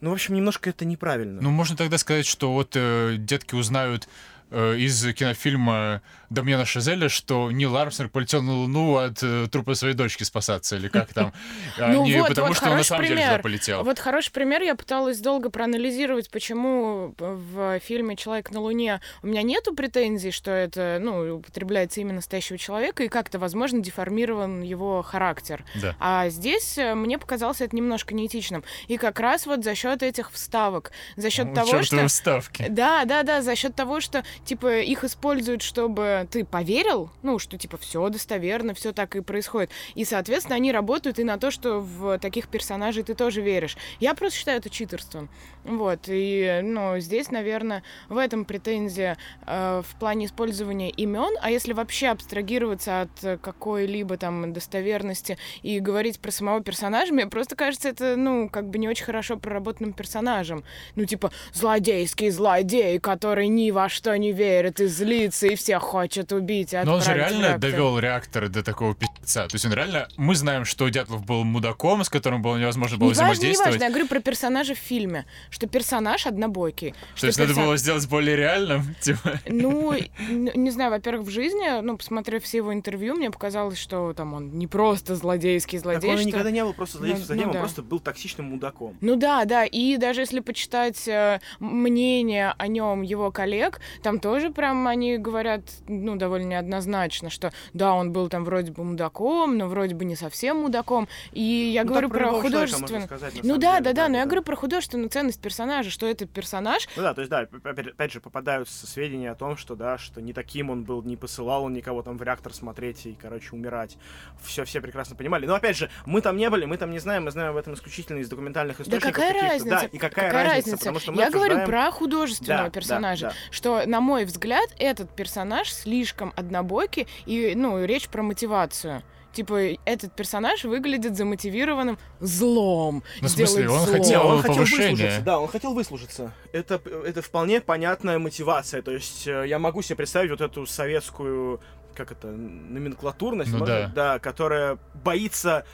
[0.05, 1.41] ну, в общем, немножко это неправильно.
[1.41, 4.07] Ну, можно тогда сказать, что вот э, детки узнают
[4.51, 10.23] из кинофильма Дамьена Шазеля, что Нил Армстронг полетел на Луну от э, трупа своей дочки
[10.23, 11.33] спасаться, или как там.
[11.79, 13.31] А Ну не вот, потому, вот что он на самом деле пример.
[13.31, 13.83] туда полетел.
[13.83, 14.61] Вот хороший пример.
[14.61, 20.51] Я пыталась долго проанализировать, почему в фильме «Человек на Луне» у меня нету претензий, что
[20.51, 25.63] это, ну, употребляется имя настоящего человека, и как-то, возможно, деформирован его характер.
[25.75, 25.95] Да.
[25.99, 28.63] А здесь э, мне показалось это немножко неэтичным.
[28.87, 32.07] И как раз вот за счет этих вставок, за счет Ну, того, что...
[32.07, 32.65] вставки.
[32.69, 37.57] Да, да, да, за счет того, что, типа, их используют, чтобы ты поверил, ну, что,
[37.57, 39.71] типа, все достоверно, все так и происходит.
[39.95, 43.77] И, соответственно, они работают и на то, что в таких персонажей ты тоже веришь.
[43.99, 45.29] Я просто считаю это читерством.
[45.63, 49.17] Вот, и, ну, здесь, наверное, в этом претензия
[49.47, 56.19] э, в плане использования имен, а если вообще абстрагироваться от какой-либо там достоверности и говорить
[56.19, 60.63] про самого персонажа, мне просто кажется это, ну, как бы не очень хорошо проработанным персонажем.
[60.95, 66.31] Ну, типа, злодейский злодей, который ни во что не верит и злится, и всех хочет
[66.31, 67.59] убить и Но он же реально реактор.
[67.59, 69.47] довел реакторы до такого пи***ца.
[69.47, 70.07] То есть он реально...
[70.17, 73.71] Мы знаем, что Дятлов был мудаком, с которым было невозможно было Не важно, не взаимодействовать.
[73.73, 76.91] важно, я говорю про персонажа в фильме, что персонаж однобокий.
[76.91, 79.39] То что есть надо персон- было сделать более реальным, типа...
[79.47, 79.93] Ну,
[80.29, 84.57] не знаю, во-первых, в жизни, ну, посмотрев все его интервью, мне показалось, что там он
[84.57, 87.51] не просто злодейский Так злодей, он что- никогда не был просто злодеем, Ну, злодеем, ну
[87.51, 87.59] он да.
[87.61, 88.97] просто был токсичным мудаком.
[89.01, 94.49] Ну да, да, и даже если почитать э, мнение о нем его коллег, там тоже
[94.51, 99.67] прям они говорят, ну, довольно неоднозначно, что да, он был там вроде бы мудаком, но
[99.67, 101.07] вроде бы не совсем мудаком.
[101.31, 103.03] И я Ну, говорю про художественную...
[103.05, 104.27] сказать, Ну да, деле, да, да, но я да.
[104.29, 108.19] говорю про художественную ценность персонажа, что этот персонаж Ну да, то есть, да, опять, же,
[108.21, 112.01] попадаются сведения о том, что, да, что не таким он был, не посылал он никого
[112.01, 113.97] там в реактор смотреть и, короче, умирать.
[114.43, 115.45] Все, все прекрасно понимали.
[115.45, 117.73] Но, опять же, мы там не были, мы там не знаем, мы знаем об этом
[117.73, 119.11] исключительно из документальных Да источников.
[119.13, 119.49] какая каких-то.
[119.53, 119.79] разница?
[119.81, 120.77] Да, и какая, разница?
[120.77, 123.27] Потому что мы Я говорю обсуждаем- про художественного Да, да, персонажа.
[123.27, 123.33] да.
[123.51, 129.01] Что, на мой взгляд, этот персонаж слишком однобокий, и, ну, речь про мотивацию.
[129.33, 133.03] Типа, этот персонаж выглядит замотивированным злом.
[133.21, 133.93] Ну, в смысле, он зло.
[133.97, 134.91] хотел- он хотел повышение.
[134.91, 136.31] выслужиться, да, он хотел выслужиться.
[136.53, 138.81] Это, это вполне понятная мотивация.
[138.81, 141.59] То есть э, я могу себе представить вот эту советскую,
[141.95, 144.13] как это, номенклатурность, Ну может да.
[144.13, 145.65] да, которая боится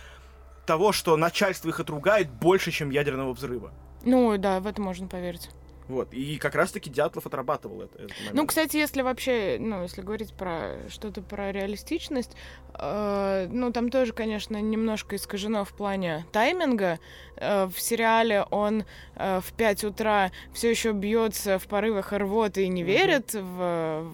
[0.65, 3.71] того, что начальство их отругает больше, чем ядерного взрыва.
[4.03, 5.49] Ну, да, в это можно поверить.
[5.91, 6.13] Вот.
[6.13, 7.97] И как раз-таки Дятлов отрабатывал это.
[7.99, 8.33] этот момент.
[8.35, 12.35] Ну, кстати, если вообще, ну, если говорить про что-то про реалистичность,
[12.75, 16.99] э, ну, там тоже, конечно, немножко искажено в плане тайминга.
[17.35, 22.67] Э, в сериале он э, в 5 утра все еще бьется в порывах рвоты и
[22.69, 22.91] не Мгм.
[22.91, 24.11] верит в,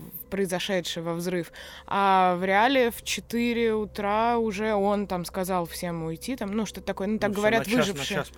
[1.02, 1.52] во взрыв.
[1.86, 6.88] А в реале в 4 утра уже он там сказал всем уйти, там, ну, что-то
[6.88, 7.08] такое.
[7.08, 8.18] Ну, так Ну, говорят на час, выжившие.
[8.20, 8.34] На час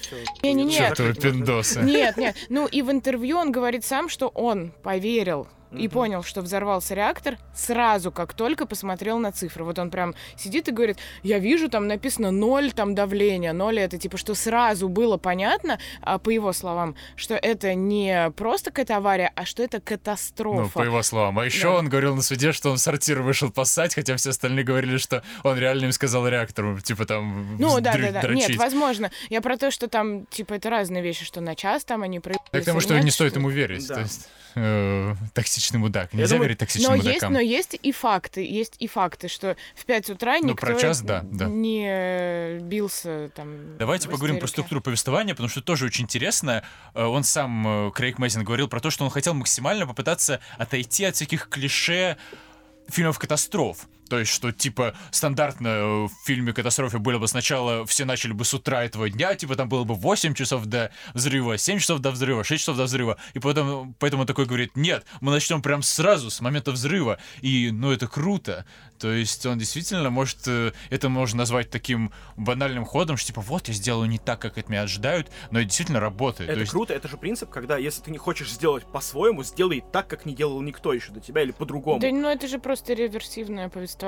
[0.00, 0.16] всё.
[0.42, 0.72] Не-не-не.
[0.76, 1.38] Чёртовы Закрыть можно.
[1.38, 1.80] пиндосы.
[1.82, 2.36] Нет, нет.
[2.48, 5.90] Ну и в интервью он говорит сам, что он поверил и Мгм.
[5.90, 9.64] понял, что взорвался реактор сразу, как только посмотрел на цифры.
[9.64, 13.98] Вот он прям сидит и говорит, я вижу, там написано ноль, там давление, ноль это
[13.98, 19.32] типа, что сразу было понятно, а, по его словам, что это не просто какая-то авария,
[19.34, 20.78] а что это Ну, катастрофа.
[20.78, 21.38] по его словам.
[21.38, 21.78] А еще Да.
[21.78, 25.22] он говорил на суде, что он в сортир вышел поссать, хотя все остальные говорили, что
[25.42, 28.28] он реально им сказал реактору, типа там Ну да, да, да.
[28.28, 29.10] Нет, возможно.
[29.30, 32.78] Я про то, что там, типа, это разные вещи, что на час там они потому
[32.78, 33.86] или что не стоит ему верить.
[33.88, 33.94] Да.
[33.96, 36.12] То есть э, токсичный мудак.
[36.12, 37.32] Нельзя думаю, верить токсичным Но есть, мудакам.
[37.32, 41.02] но есть и факты, есть и факты, что в 5 утра Ну, никто про час,
[41.02, 41.46] да, да.
[41.46, 43.78] не бился там.
[43.78, 46.62] Давайте поговорим про структуру повествования, потому что тоже очень интересно.
[46.94, 51.04] Э, Он сам, э, Крейг Мэзин, говорил про то, что он хотел максимально попытаться отойти
[51.04, 52.16] от всяких клише
[52.88, 53.86] фильмов катастроф.
[54.12, 58.44] То есть, что, типа, стандартно э, в фильме катастрофе было бы сначала все начали бы
[58.44, 62.10] с утра этого дня, типа, там было бы 8 часов до взрыва, 7 часов до
[62.10, 63.16] взрыва, 6 часов до взрыва.
[63.32, 67.18] И потом, поэтому он такой говорит, нет, мы начнем прям сразу, с момента взрыва.
[67.40, 68.66] И, ну, это круто.
[68.98, 73.66] То есть он действительно может, э, это можно назвать таким банальным ходом, что, типа, вот,
[73.68, 76.48] я сделаю не так, как от меня ожидают, но это действительно работает.
[76.48, 79.82] То Это есть, круто, это же принцип, когда если ты не хочешь сделать по-своему, сделай
[79.90, 81.98] так, как не делал никто еще до тебя, или по-другому.
[81.98, 84.01] Да, ну это же просто реверсивное повествование.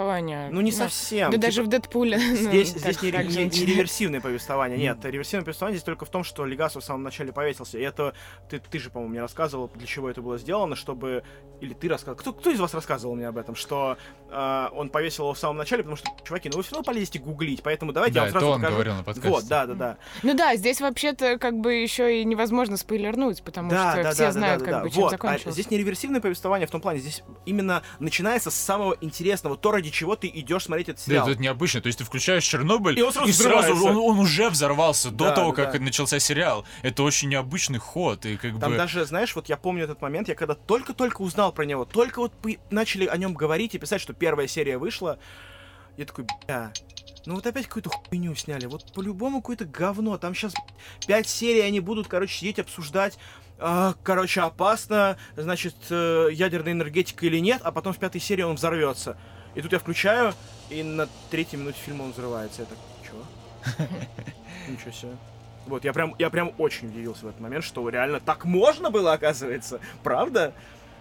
[0.51, 1.31] Ну не совсем.
[1.31, 2.19] Да типа, даже в Дэдпуле.
[2.19, 4.79] ну, Здесь, здесь не, реверсивное повествование.
[4.79, 7.79] Нет, реверсивное повествование здесь только в том, что Легасов в самом начале повесился.
[7.79, 8.15] И это
[8.49, 11.23] ты, ты же, по-моему, мне рассказывал, для чего это было сделано, чтобы.
[11.61, 12.19] Или ты рассказывал.
[12.21, 13.55] Кто, кто из вас рассказывал мне об этом?
[13.55, 13.97] Что
[14.31, 17.19] э, он повесил его в самом начале, потому что, чуваки, ну вы все равно полезете
[17.19, 18.75] гуглить, поэтому давайте да, я вам сразу он покажу.
[18.75, 19.31] говорил на подкасте.
[19.31, 19.99] Вот, да, да, да.
[20.23, 24.25] Ну да, здесь вообще-то как бы еще и невозможно спойлернуть, потому да, что да, все
[24.25, 25.11] да, знают, да, как да, бы, чем вот.
[25.11, 25.47] закончилось.
[25.47, 29.71] А здесь не реверсивное повествование в том плане, здесь именно начинается с самого интересного, то,
[29.75, 31.29] ради чего ты идешь смотреть этот Да, сериал.
[31.29, 31.81] это необычно.
[31.81, 33.85] То есть ты включаешь Чернобыль, И он сразу сразу взрывается.
[33.85, 35.79] он, он уже взорвался до Да, того, да, как да.
[35.81, 36.65] начался сериал.
[36.83, 38.25] Это очень необычный ход.
[38.27, 38.77] И как Там бы...
[38.77, 42.33] даже, знаешь, вот я помню этот момент, я когда только-только узнал про него, только вот
[42.71, 45.19] начали о нем говорить и писать, что первая серия вышла,
[45.97, 46.73] я такой, бля,
[47.27, 50.55] ну вот опять какую-то хуйню сняли, вот по-любому какое-то говно, там сейчас
[51.07, 53.19] пять серий они будут, короче, сидеть, обсуждать,
[53.59, 58.57] а, короче, опасно, значит, э, ядерная энергетика или нет, а потом в пятой серии он
[58.57, 59.17] взорвется.
[59.55, 60.35] И тут я включаю,
[60.71, 62.63] и на третьей минуте фильма он взрывается.
[62.63, 63.87] Я так, чё?
[64.69, 65.13] Ничего себе.
[65.67, 69.13] Вот, я прям, я прям очень удивился в этот момент, что реально так можно было,
[69.13, 69.81] оказывается.
[70.03, 70.53] Правда?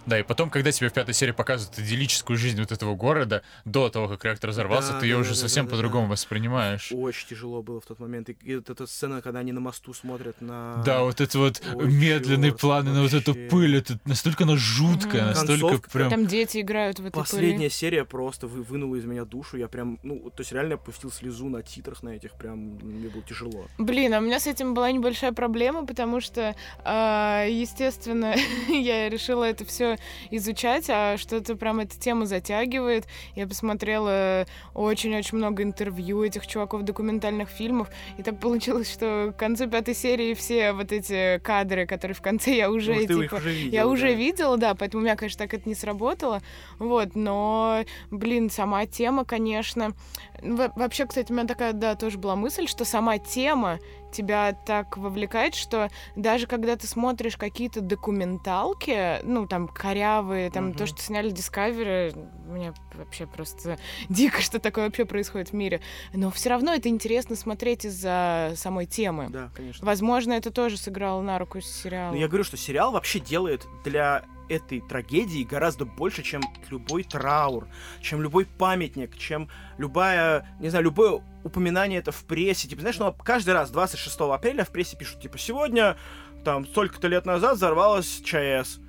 [0.06, 3.88] Да, и потом, когда тебе в пятой серии показывают идиллическую жизнь вот этого города, до
[3.88, 6.12] того, как реактор взорвался, Да, ты ее да, уже да, совсем да, по-другому да.
[6.12, 6.90] воспринимаешь.
[6.92, 8.28] Очень тяжело было в тот момент.
[8.30, 10.82] И, и вот эта сцена, когда они на мосту смотрят на...
[10.84, 13.48] Да, вот это вот Ой, медленные чёрт, планы на вот эту вообще.
[13.48, 15.30] пыль, это настолько она жуткая, Мгм.
[15.30, 15.90] настолько Концовка.
[15.90, 16.10] прям...
[16.10, 19.56] Там дети играют в этой Последняя серия просто вы, вынула из меня душу.
[19.56, 22.32] Я прям, ну, то есть реально пустил слезу на титрах на этих.
[22.32, 23.66] Прям мне было тяжело.
[23.78, 28.34] Блин, а у меня с этим была небольшая проблема, потому что, а, естественно,
[28.68, 29.93] я решила это все
[30.30, 33.06] изучать, а что-то прям эта тема затягивает.
[33.34, 39.68] Я посмотрела очень-очень много интервью этих чуваков документальных фильмов, и так получилось, что к концу
[39.68, 43.72] пятой серии все вот эти кадры, которые в конце я уже, ты, типа, уже видел,
[43.72, 43.88] я да.
[43.88, 46.42] уже видела, да, поэтому у меня, конечно, так это не сработало,
[46.78, 49.94] вот, но, блин, сама тема, конечно,
[50.42, 53.78] Во- вообще, кстати, у меня такая, да, тоже была мысль, что сама тема
[54.14, 60.74] тебя так вовлекает, что даже когда ты смотришь какие-то документалки, ну, там, корявые, там, Мгм.
[60.74, 62.16] то, что сняли Discovery,
[62.48, 65.80] мне вообще просто дико, что такое вообще происходит в мире,
[66.12, 69.28] но все равно это интересно смотреть из-за самой темы.
[69.30, 69.84] Да, конечно.
[69.84, 72.12] Возможно, это тоже сыграло на руку сериала.
[72.12, 77.68] Но я говорю, что сериал вообще делает для этой трагедии гораздо больше, чем любой траур,
[78.00, 82.68] чем любой памятник, чем любая, не знаю, любое упоминание это в прессе.
[82.68, 85.96] Типа, знаешь, ну, каждый раз 26 апреля в прессе пишут, типа, сегодня,
[86.44, 88.80] там, столько-то лет назад взорвалась ЧАЭС.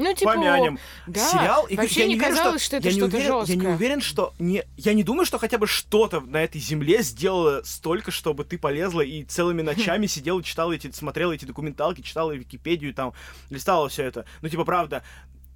[0.00, 0.78] Ну, типа, Помянем.
[1.06, 1.66] да, сериал.
[1.66, 3.74] И вообще я не уверен, казалось, что это я не что-то уверен, Я не жесткое.
[3.74, 4.32] уверен, что...
[4.38, 8.56] Не, я не думаю, что хотя бы что-то на этой земле сделало столько, чтобы ты
[8.56, 13.12] полезла и целыми ночами сидела, читала эти, смотрела эти документалки, читала Википедию, там,
[13.50, 14.24] листала все это.
[14.40, 15.02] Ну, типа, правда,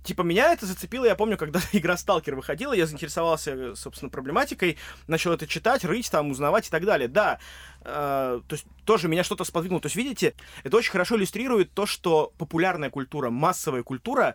[0.05, 5.33] Типа, меня это зацепило, я помню, когда игра Сталкер выходила, я заинтересовался, собственно, проблематикой, начал
[5.33, 7.09] это читать, рыть, там, узнавать и так далее.
[7.09, 7.39] Да,
[7.81, 9.81] э, то есть тоже меня что-то сподвигнуло.
[9.81, 14.35] То есть, видите, это очень хорошо иллюстрирует то, что популярная культура, массовая культура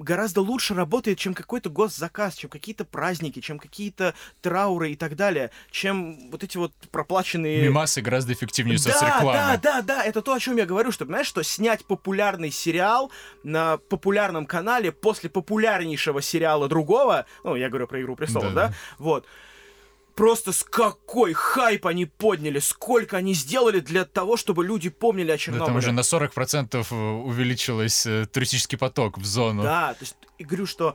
[0.00, 5.50] гораздо лучше работает, чем какой-то госзаказ, чем какие-то праздники, чем какие-то трауры и так далее,
[5.70, 7.62] чем вот эти вот проплаченные...
[7.62, 9.32] Мимасы гораздо эффективнее Да, соцрекламы.
[9.32, 13.12] да, да, да, это то, о чем я говорю, что, понимаешь, что снять популярный сериал
[13.42, 18.68] на популярном канале после популярнейшего сериала другого, ну, я говорю про «Игру престолов», Да-да.
[18.68, 19.26] да, вот,
[20.20, 25.34] просто с какой хайп они подняли, сколько они сделали для того, чтобы люди помнили о
[25.34, 25.66] Да, Чернобыле.
[25.66, 29.62] там уже на 40% увеличилось э, туристический поток в зону.
[29.62, 30.94] Да, то есть, и говорю, что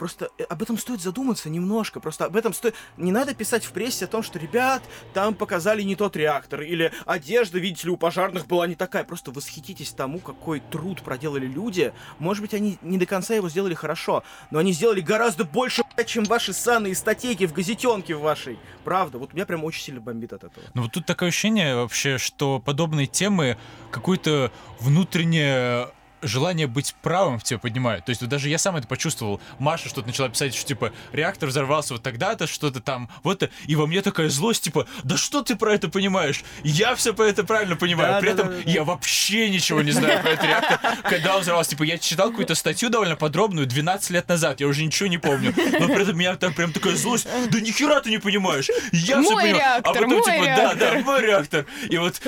[0.00, 2.00] просто э, об этом стоит задуматься немножко.
[2.00, 2.74] Просто об этом стоит...
[2.96, 4.82] Не надо писать в прессе о том, что, ребят,
[5.12, 9.04] там показали не тот реактор, или одежда, видите ли, у пожарных была не такая.
[9.04, 11.92] Просто восхититесь тому, какой труд проделали люди.
[12.18, 16.24] Может быть, они не до конца его сделали хорошо, но они сделали гораздо больше, чем
[16.24, 18.58] ваши санные статейки в газетенке вашей.
[18.84, 20.64] Правда, вот меня прям очень сильно бомбит от этого.
[20.72, 23.58] Ну вот тут такое ощущение вообще, что подобные темы
[23.90, 25.90] какое-то внутреннее
[26.22, 28.04] желание быть правым в тебе поднимают.
[28.04, 29.40] То есть вот даже я сам это почувствовал.
[29.58, 33.86] Маша что-то начала писать, что типа реактор взорвался вот тогда-то, что-то там, вот и во
[33.86, 36.42] мне такая злость, типа, да что ты про это понимаешь?
[36.62, 38.12] Я все про это правильно понимаю.
[38.14, 38.70] Да, При да, этом да, да, да.
[38.70, 40.80] я вообще ничего не знаю про этот реактор.
[41.04, 44.84] Когда он взорвался, типа, я читал какую-то статью довольно подробную 12 лет назад, я уже
[44.84, 45.54] ничего не помню.
[45.56, 48.68] Но при этом меня там прям такая злость, да нихера ты не понимаешь.
[48.92, 49.54] Я все Мой понимаю.
[49.54, 51.02] реактор, а потом, мой типа, да, да, реактор.
[51.04, 51.66] мой реактор.
[51.88, 52.20] И вот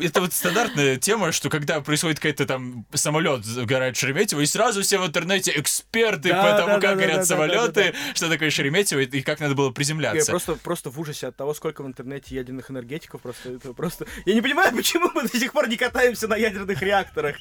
[0.00, 4.82] это вот стандартная тема, что когда происходит какая-то там самолет сгорает в Шереметьево, и сразу
[4.82, 7.92] все в интернете эксперты Да, по тому, да, да, как да, горят да, да, самолеты,
[7.92, 10.30] да, что такое Шереметьево и как надо было Я приземляться.
[10.30, 13.20] просто, просто в ужасе от того, сколько в интернете ядерных энергетиков.
[13.20, 14.06] Просто это просто.
[14.26, 17.36] Я не понимаю, почему мы до сих пор не катаемся на ядерных реакторах.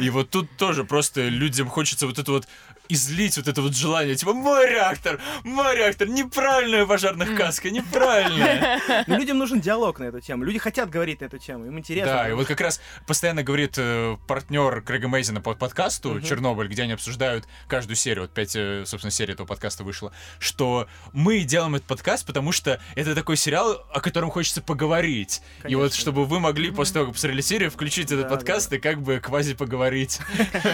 [0.00, 2.46] И вот тут тоже просто людям хочется вот это вот
[2.88, 8.80] излить вот это вот желание, типа, мой реактор, мой реактор, неправильная пожарная каска, неправильная.
[9.06, 10.44] Но людям нужен диалог на эту тему.
[10.44, 11.66] Люди хотят говорить на эту тему.
[11.66, 12.12] Им интересно.
[12.12, 16.22] Да, и вот как раз постоянно говорит э, партнер Крэга Мейзена по подкасту Мгм.
[16.22, 20.88] «Чернобыль», где они обсуждают каждую серию, вот пять, э, собственно, серий этого подкаста вышло, что
[21.12, 25.40] мы делаем этот подкаст, потому что это такой сериал, о котором хочется поговорить.
[25.60, 25.82] И Конечно.
[25.82, 29.00] вот чтобы вы могли после того, как посмотрели серию, включить этот Да, подкаст и как
[29.02, 30.18] бы квази поговорить.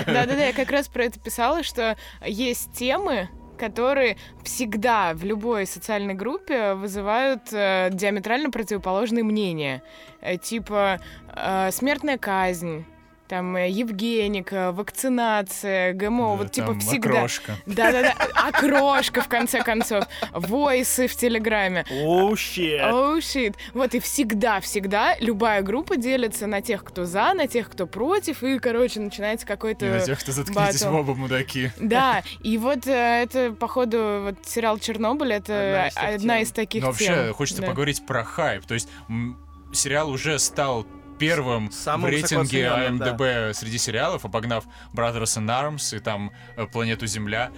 [0.06, 6.14] Да-да-да, я как раз про это писала, что есть темы, которые всегда в любой социальной
[6.14, 9.82] группе вызывают э, диаметрально противоположные мнения.
[10.20, 11.00] Э, типа
[11.34, 12.84] э, смертная казнь,
[13.28, 17.10] там э, Евгеника, вакцинация, ГМО, вот типа всегда.
[17.18, 17.56] окрошка.
[17.66, 21.84] Да-да-да, окрошка, в конце концов, войсы в Телеграме.
[21.90, 22.80] Оу, щет.
[22.82, 23.54] Oh shit.
[23.74, 28.58] Вот и всегда-всегда любая группа делится на тех, кто за, на тех, кто против, и,
[28.58, 29.86] короче, начинается какой-то...
[29.86, 30.94] И на тех, кто заткнитесь батл.
[30.96, 31.70] в оба мудаки.
[31.78, 36.42] Да, и вот э, это, походу, вот сериал «Чернобыль»— это Одна из одна тем.
[36.44, 37.14] из таких Но тем.
[37.14, 37.68] вообще хочется Да.
[37.68, 38.64] поговорить про хайп.
[38.64, 38.88] То есть
[39.72, 40.86] сериал уже стал
[41.18, 43.54] первым Самым в рейтинге высокооцененным, да.
[43.54, 47.50] Среди сериалов, обогнав Brothers in Arms и там э, Планету Земля.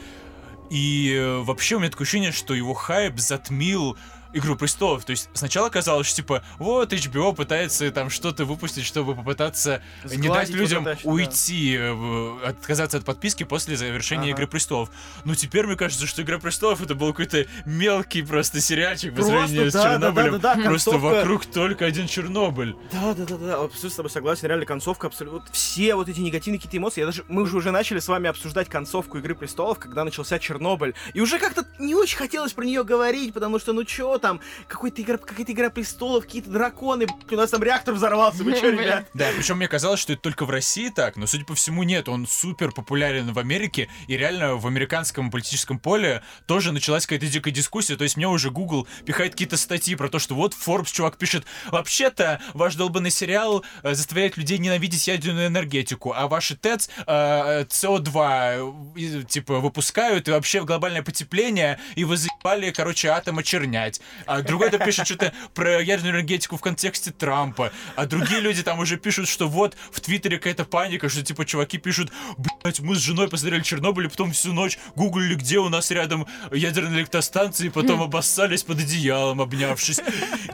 [0.71, 3.97] И э, вообще у меня такое ощущение, что его хайп затмил
[4.33, 5.05] Игру престолов.
[5.05, 10.29] То есть сначала казалось, что типа, вот HBO пытается там что-то выпустить, чтобы попытаться не
[10.29, 11.11] дать Сгладить людям вот это, да.
[11.11, 14.31] уйти, э, отказаться от подписки после завершения Ага.
[14.31, 14.91] Игры престолов.
[15.25, 19.71] Но теперь мне кажется, что Игра престолов это был какой-то мелкий просто сериальчик по сравнению
[19.71, 20.33] с да, да, Чернобылем.
[20.33, 22.77] да, да, да, просто концовка- вокруг только один Чернобыль.
[22.93, 24.47] Да, да, да, да, абсолютно с тобой согласен.
[24.49, 25.51] Реально, концовка абсолютно.
[25.53, 27.01] все вот эти негативные какие-то эмоции.
[27.01, 30.95] Я даже, мы уже уже начали с вами обсуждать концовку Игры престолов, когда начался Чернобыль.
[31.15, 35.03] И уже как-то не очень хотелось про нее говорить, потому что, ну чё там, какой-то
[35.03, 38.61] игра, какая-то игра престолов, какие-то драконы, у нас там реактор взорвался, вы Бля.
[38.71, 39.07] ребят?
[39.15, 42.09] Да, причем мне казалось, что это только в России так, но судя по всему нет,
[42.09, 47.51] он супер популярен в Америке, и реально в американском политическом поле тоже началась какая-то дикая
[47.51, 51.17] дискуссия, то есть мне уже Google пихает какие-то статьи про то, что вот Forbes чувак
[51.17, 57.65] пишет, вообще-то ваш долбанный сериал э, заставляет людей ненавидеть ядерную энергетику, а ваши ТЭЦ э,
[57.65, 64.01] СО2 э, типа выпускают, и вообще глобальное потепление, и вы заебали, короче, атом очернять.
[64.27, 68.97] А другой-то пишет что-то про ядерную энергетику в контексте Трампа, а другие люди там уже
[68.97, 73.29] пишут, что вот в Твиттере какая-то паника, что типа чуваки пишут, блять, мы с женой
[73.29, 78.03] посмотрели Чернобыль, и потом всю ночь гуглили, где у нас рядом ядерная электростанция, и потом
[78.03, 80.01] обоссались под одеялом, обнявшись.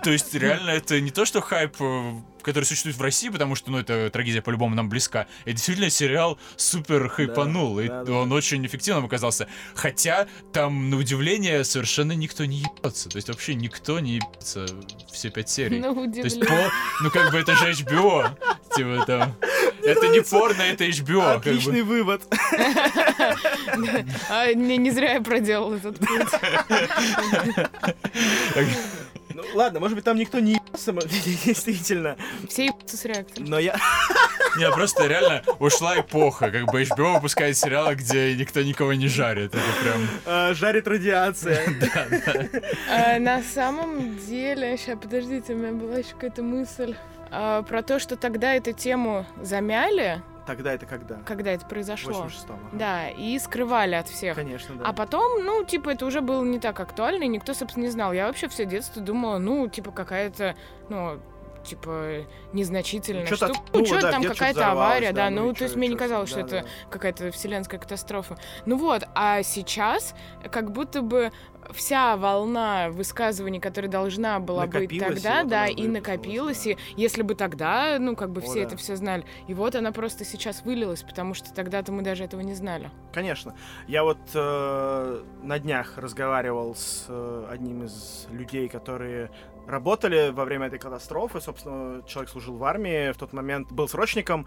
[0.02, 2.12] То есть реально это не то, что хайп э,
[2.46, 5.26] который существует в России, потому что, ну, эта трагедия по-любому нам близка.
[5.46, 8.12] И действительно сериал супер хайпанул, и да, да.
[8.12, 9.48] он очень эффективным оказался.
[9.74, 13.08] Хотя там, на удивление, совершенно никто не ебется.
[13.08, 14.66] То есть вообще никто не ебется
[15.10, 15.80] все пять серий.
[15.80, 16.46] На То есть, удивление.
[16.46, 18.30] по, ну как бы это же HBO.
[18.76, 19.34] Типа там.
[19.82, 21.36] Это не порно, это HBO.
[21.36, 22.22] Отличный вывод.
[24.30, 26.28] А, не, не зря я проделал этот путь.
[29.36, 30.92] Ну ладно, может быть там никто не ебался,
[31.44, 32.16] действительно.
[32.48, 33.50] Все ебутся с реактором.
[33.50, 33.76] Но я...
[34.56, 36.50] Не, просто реально ушла эпоха.
[36.50, 39.54] Как бы HBO выпускает сериалы, где никто никого не жарит.
[39.54, 40.08] Это прям...
[40.24, 41.60] э, жарит радиация.
[42.88, 46.94] А, на самом деле, сейчас, подождите, у меня была еще какая-то мысль
[47.30, 51.16] а, про то, что тогда эту тему замяли, Тогда это когда?
[51.24, 52.26] когда это произошло.
[52.26, 52.54] 86-м.
[52.54, 52.76] ага.
[52.78, 54.36] Да, и скрывали от всех.
[54.36, 54.84] Конечно, да.
[54.86, 58.12] А потом, ну, типа, это уже было не так актуально, и никто, собственно, не знал.
[58.12, 60.54] Я вообще все детство думала, ну, типа, какая-то,
[60.88, 61.20] ну,
[61.66, 63.70] типа, незначительная Ну, чё-то штука.
[63.72, 65.30] Ну, что да, там какая-то авария, да, да.
[65.30, 66.90] ну Ну, и то есть мне не казалось, что да, это да.
[66.90, 68.38] какая-то вселенская катастрофа.
[68.64, 70.14] Ну вот, а сейчас
[70.50, 71.32] как будто бы
[71.72, 76.70] вся волна высказываний, которая должна была быть Накопилась, и тогда, вот да, и накопилась, да.
[76.70, 78.60] и если бы тогда, ну, как бы О, все да.
[78.60, 82.40] это все знали, и вот она просто сейчас вылилась, потому что тогда-то мы даже этого
[82.40, 82.90] не знали.
[83.12, 83.54] Конечно.
[83.88, 89.30] Я вот э, на днях разговаривал с э, одним из людей, которые
[89.66, 91.40] работали во время этой катастрофы.
[91.40, 94.46] Собственно, человек служил в армии, в тот момент был срочником.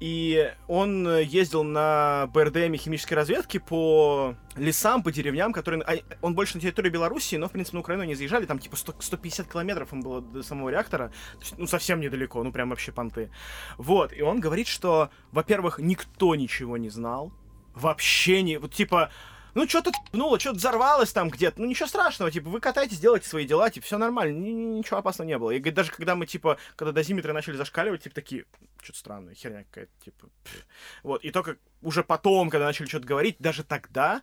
[0.00, 6.02] И он ездил на БРДМ химической разведки по лесам, по деревням, которые...
[6.22, 8.46] Он больше на территории Белоруссии, но, в принципе, на Украину не заезжали.
[8.46, 11.08] Там, типа, 100 150 километров им было до самого реактора.
[11.34, 13.30] То есть, ну, совсем недалеко, ну, прям вообще понты.
[13.78, 14.12] Вот.
[14.12, 17.32] И он говорит, что, во-первых, никто ничего не знал.
[17.74, 18.58] Вообще не...
[18.58, 19.10] Вот, типа...
[19.54, 21.60] Ну, что-то типнуло, что-то взорвалось там где-то.
[21.60, 24.98] Ну, ничего страшного, типа, вы катаетесь, делаете свои дела, типа, все нормально, ни- ни- ничего
[24.98, 25.50] опасного не было.
[25.50, 28.44] И говорит, даже когда мы, типа, когда дозиметры начали зашкаливать, типа, такие,
[28.82, 30.28] что-то странное, херня какая-то, типа.
[30.44, 30.66] пф».
[31.02, 34.22] Вот, и только уже потом, когда начали что-то говорить, даже тогда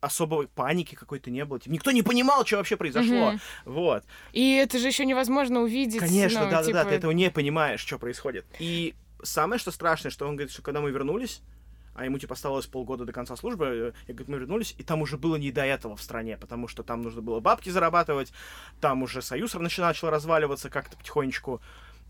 [0.00, 1.58] особой паники какой-то не было.
[1.58, 3.32] Типа, никто не понимал, что вообще произошло.
[3.32, 3.40] Мгм.
[3.64, 4.04] Вот.
[4.32, 6.00] И это же еще невозможно увидеть.
[6.00, 8.46] Конечно, ну, да-да-да, типа, ты этого не понимаешь, что происходит.
[8.58, 11.40] И самое, что страшное, что он говорит, что когда мы вернулись,
[11.96, 15.02] а ему, типа, оставалось полгода до конца службы, э, я говорю, мы вернулись, и там
[15.02, 18.32] уже было не до этого в стране, потому что там нужно было бабки зарабатывать,
[18.80, 21.60] там уже союз начал разваливаться как-то потихонечку.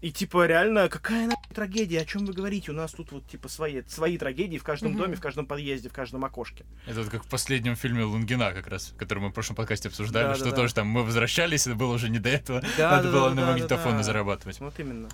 [0.03, 2.70] И, типа, реально, какая нахуй трагедия, о чем вы говорите?
[2.70, 4.99] У нас тут вот, типа, свои, свои трагедии в каждом Мгм.
[5.01, 6.66] доме, в каждом подъезде, в каждом окошке.
[6.87, 10.35] Это вот как в последнем фильме Лунгина как раз, который мы в прошлом подкасте обсуждали,
[10.35, 10.62] что Да-да-да.
[10.62, 12.62] тоже там мы возвращались, это было уже не до этого.
[12.77, 14.03] Да, Надо да, было да, на да, магнитофоны да.
[14.03, 14.61] зарабатывать.
[14.61, 15.09] Вот именно.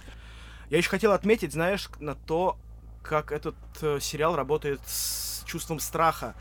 [0.69, 2.59] Я еще хотел отметить, знаешь, на то,
[3.03, 6.35] как этот э, сериал работает с чувством страха.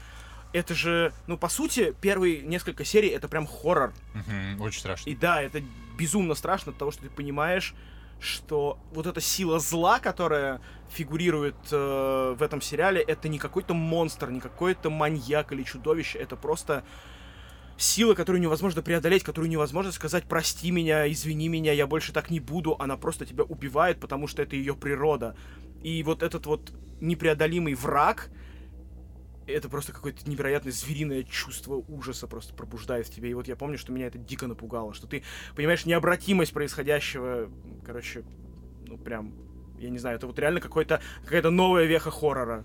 [0.53, 3.93] Это же, ну, по сути, первые несколько серий это прям хоррор.
[4.13, 5.09] Мгм, Очень страшно.
[5.09, 5.61] И да, это
[5.97, 7.73] безумно страшно от того, что ты понимаешь,
[8.19, 14.29] что вот эта сила зла, которая фигурирует э, в этом сериале, это не какой-то монстр,
[14.29, 16.83] не какой-то маньяк или чудовище, это просто
[17.77, 22.39] сила, которую невозможно преодолеть, которую невозможно сказать «прости меня, извини меня, я больше так не
[22.39, 25.35] буду», она просто тебя убивает, потому что это ее природа.
[25.81, 28.29] И вот этот вот непреодолимый враг,
[29.47, 33.31] это просто какое-то невероятное звериное чувство ужаса просто пробуждает в тебе.
[33.31, 35.23] И вот я помню, что меня это дико напугало, что ты
[35.55, 37.49] понимаешь необратимость происходящего,
[37.85, 38.23] короче,
[38.87, 39.33] ну прям,
[39.79, 42.63] я не знаю, это вот реально какой-то какая-то новая веха хоррора.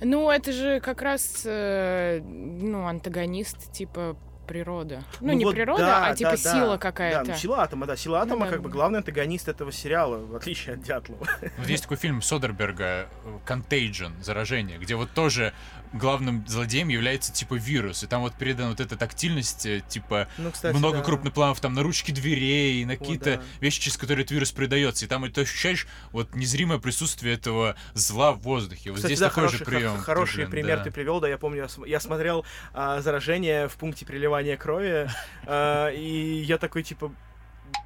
[0.00, 4.16] Ну, это же как раз, э, ну, антагонист, типа,
[4.46, 5.02] природа.
[5.20, 6.78] Ну, Ну не вот природа, да, а типа да, сила да.
[6.78, 7.24] какая-то.
[7.26, 7.96] Да, ну, сила атома, да.
[7.96, 8.72] Сила атома да, как бы да.
[8.72, 11.26] главный антагонист этого сериала, в отличие от Дятлова.
[11.58, 13.08] Вот есть такой фильм Содерберга
[13.46, 15.52] Contagion, заражение, где вот тоже
[15.92, 20.50] главным злодеем является типа вирус, и там вот передана вот эта тактильность, э, типа Ну,
[20.50, 21.04] кстати, много да.
[21.04, 23.42] крупных планов там на ручки дверей, на какие-то да.
[23.60, 28.32] вещи, через которые этот вирус передается, и там ты ощущаешь вот незримое присутствие этого зла
[28.32, 28.90] в воздухе.
[28.90, 29.96] Вот Кстати, здесь да, такой хороший, же х- прием.
[29.98, 32.44] Хороший пример ты привел, да, я помню, я, см- я смотрел
[32.74, 34.04] а, заражение в пункте
[34.36, 35.08] переливания крови,
[35.46, 37.12] а, и я такой типа.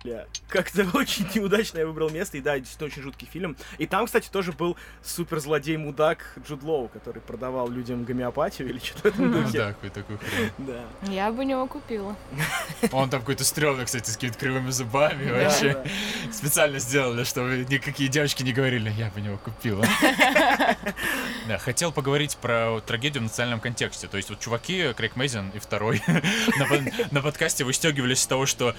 [0.02, 3.56] Бля, как-то очень неудачно я выбрал место, и да, действительно очень жуткий фильм.
[3.76, 9.02] И там, кстати, тоже был супер злодей-мудак Джуд Лоу, который продавал людям гомеопатию или что-то
[9.02, 9.58] в этом Ну духе.
[9.58, 10.50] да, какой такой хрен.
[10.58, 10.84] Да.
[11.12, 12.16] Я бы него купила.
[12.92, 15.24] Он там какой-то стрёмный, кстати, с какими-то кривыми зубами.
[15.28, 15.84] Да, Вообще да.
[16.32, 19.84] специально сделали, чтобы никакие девочки не говорили, я бы него купила.
[21.48, 24.06] Да, хотел поговорить про трагедию в национальном контексте.
[24.06, 26.02] То есть вот чуваки, Крейг Мейзен и второй,
[27.10, 28.74] на подкасте выстегивались с того, что,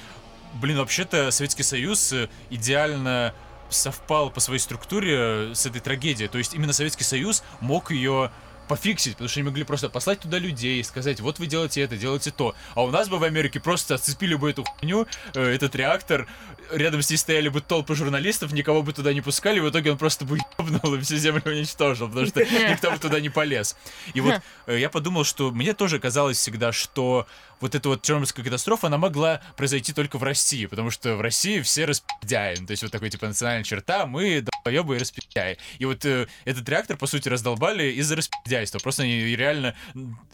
[0.53, 3.33] блин, вообще-то Советский Союз э, идеально
[3.69, 6.27] совпал по своей структуре э, с этой трагедией.
[6.27, 8.31] То есть именно Советский Союз мог ее
[8.71, 12.31] пофиксить, потому что они могли просто послать туда людей, сказать, вот вы делаете это, делаете
[12.31, 12.55] то.
[12.73, 16.25] А у нас бы в Америке просто отцепили бы эту хуйню, э, этот реактор,
[16.71, 19.97] рядом с ней стояли бы толпы журналистов, никого бы туда не пускали, в итоге он
[19.97, 23.75] просто бы ебнул и всю землю уничтожил, потому что никто бы туда не полез.
[24.13, 27.27] И вот э, я подумал, что мне тоже казалось всегда, что
[27.61, 31.61] вот эта вот Чернобыльская катастрофа, она могла произойти только в России, потому что в России
[31.61, 32.65] все распидяем.
[32.65, 35.57] То есть вот такой, типа, национальная черта, мы долбоебы и распидяи.
[35.79, 38.79] И вот э, этот реактор, по сути, раздолбали из-за распидяйства.
[38.79, 39.75] Просто они реально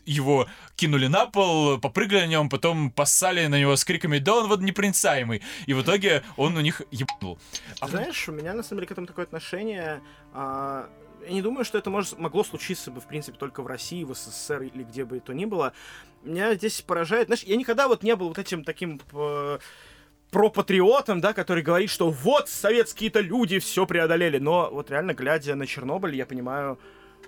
[0.05, 4.47] его кинули на пол, попрыгали на нем, потом поссали на него с криками «Да он
[4.47, 7.37] вот непроницаемый!» И в итоге он у них ебнул.
[7.81, 10.01] Ты знаешь, у меня на самом деле к этому такое отношение.
[10.33, 10.89] а,
[11.25, 14.13] я не думаю, что это может, могло случиться бы, в принципе, только в России, в
[14.13, 15.73] СССР или где бы то ни было.
[16.27, 17.27] Меня здесь поражает.
[17.27, 19.59] Знаешь, я никогда вот не был вот этим таким э,
[20.31, 24.37] пропатриотом, да, который говорит, что вот советские-то люди все преодолели.
[24.37, 26.77] Но вот реально, глядя на Чернобыль, я понимаю,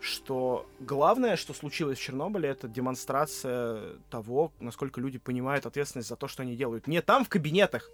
[0.01, 6.27] что главное, что случилось в Чернобыле, это демонстрация того, насколько люди понимают ответственность за то,
[6.27, 6.87] что они делают.
[6.87, 7.89] Не там в кабинетах,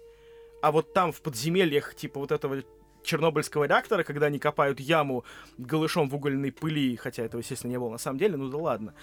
[0.62, 2.62] а вот там в подземельях, типа вот этого
[3.06, 5.24] чернобыльского реактора, когда они копают яму
[5.58, 8.94] голышом в угольной пыли, хотя этого, естественно, не было на самом деле, ну да ладно.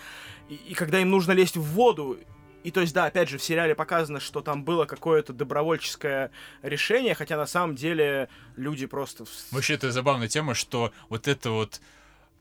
[0.50, 2.20] И, и когда им нужно лезть в воду,
[2.64, 6.32] и то есть, да, опять же, в сериале показано, что там было какое-то добровольческое
[6.62, 9.26] решение, хотя на самом деле люди просто...
[9.52, 11.82] Вообще, это забавная тема, что вот это вот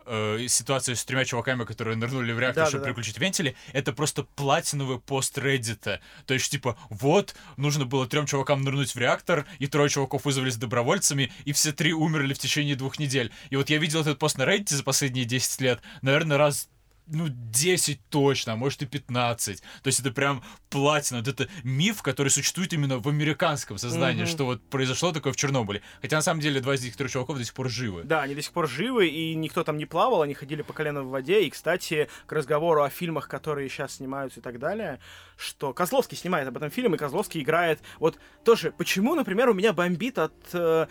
[0.06, 2.94] э, ситуация с тремя чуваками, которые нырнули в реактор, Да, чтобы да, да.
[2.94, 5.98] переключить вентили, это просто платиновый пост Reddit.
[6.26, 10.56] То есть, типа, вот, нужно было трем чувакам нырнуть в реактор, и трое чуваков вызвались
[10.56, 13.32] добровольцами, и все три умерли в течение двух недель.
[13.50, 16.68] И вот я видел этот пост на Reddit за последние 10 лет, наверное, раз
[17.06, 19.60] ну, 10 точно, а может и 15.
[19.60, 21.18] То есть это прям платина.
[21.20, 24.30] Вот это миф, который существует именно в американском сознании, Мгм.
[24.30, 25.82] что вот произошло такое в Чернобыле.
[26.00, 28.02] Хотя на самом деле два из этих трех чуваков до сих пор живы.
[28.04, 31.02] Да, они до сих пор живы, и никто там не плавал, они ходили по колено
[31.02, 31.42] в воде.
[31.42, 34.98] И, кстати, к разговору о фильмах, которые сейчас снимаются и так далее,
[35.36, 37.80] что Козловский снимает об этом фильм, и Козловский играет...
[37.98, 40.86] Вот тоже, почему, например, у меня бомбит от э,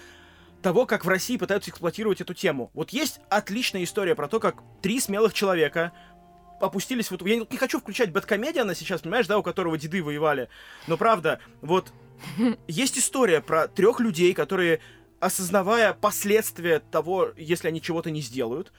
[0.61, 2.71] того, как в России пытаются эксплуатировать эту тему.
[2.73, 5.91] Вот есть отличная история про то, как три смелых человека
[6.59, 7.25] опустились вот...
[7.25, 10.49] Я не хочу включать Бэткомедиана сейчас, понимаешь, да, у которого деды воевали.
[10.87, 11.91] Но правда, вот
[12.67, 14.79] есть история про трех людей, которые,
[15.19, 18.71] осознавая последствия того, если они чего-то не сделают,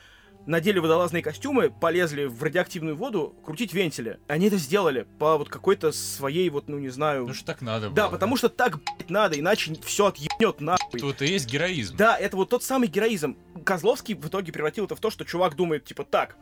[0.47, 4.19] надели водолазные костюмы, полезли в радиоактивную воду крутить вентили.
[4.29, 7.23] Они это сделали по вот какой-то своей вот, ну не знаю...
[7.23, 7.97] Потому что так надо было.
[7.97, 11.01] да, потому что так, блядь, надо, иначе все отъебнет нахуй.
[11.01, 11.97] Тут и есть героизм.
[11.97, 13.37] Да, это вот тот самый героизм.
[13.65, 16.37] Козловский в итоге превратил это в то, что чувак думает, типа, так,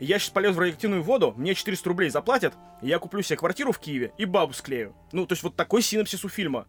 [0.00, 3.78] я сейчас полез в радиоактивную воду, мне 400 рублей заплатят, я куплю себе квартиру в
[3.78, 4.94] Киеве и бабу склею.
[5.12, 6.66] Ну, то есть вот такой синапсис у фильма.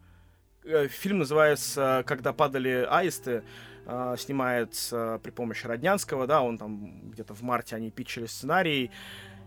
[0.64, 3.42] Э, Фильм называется «Когда падали аисты»,
[3.86, 8.90] э, снимается при помощи Роднянского, да, он там где-то в марте они питчили сценарий,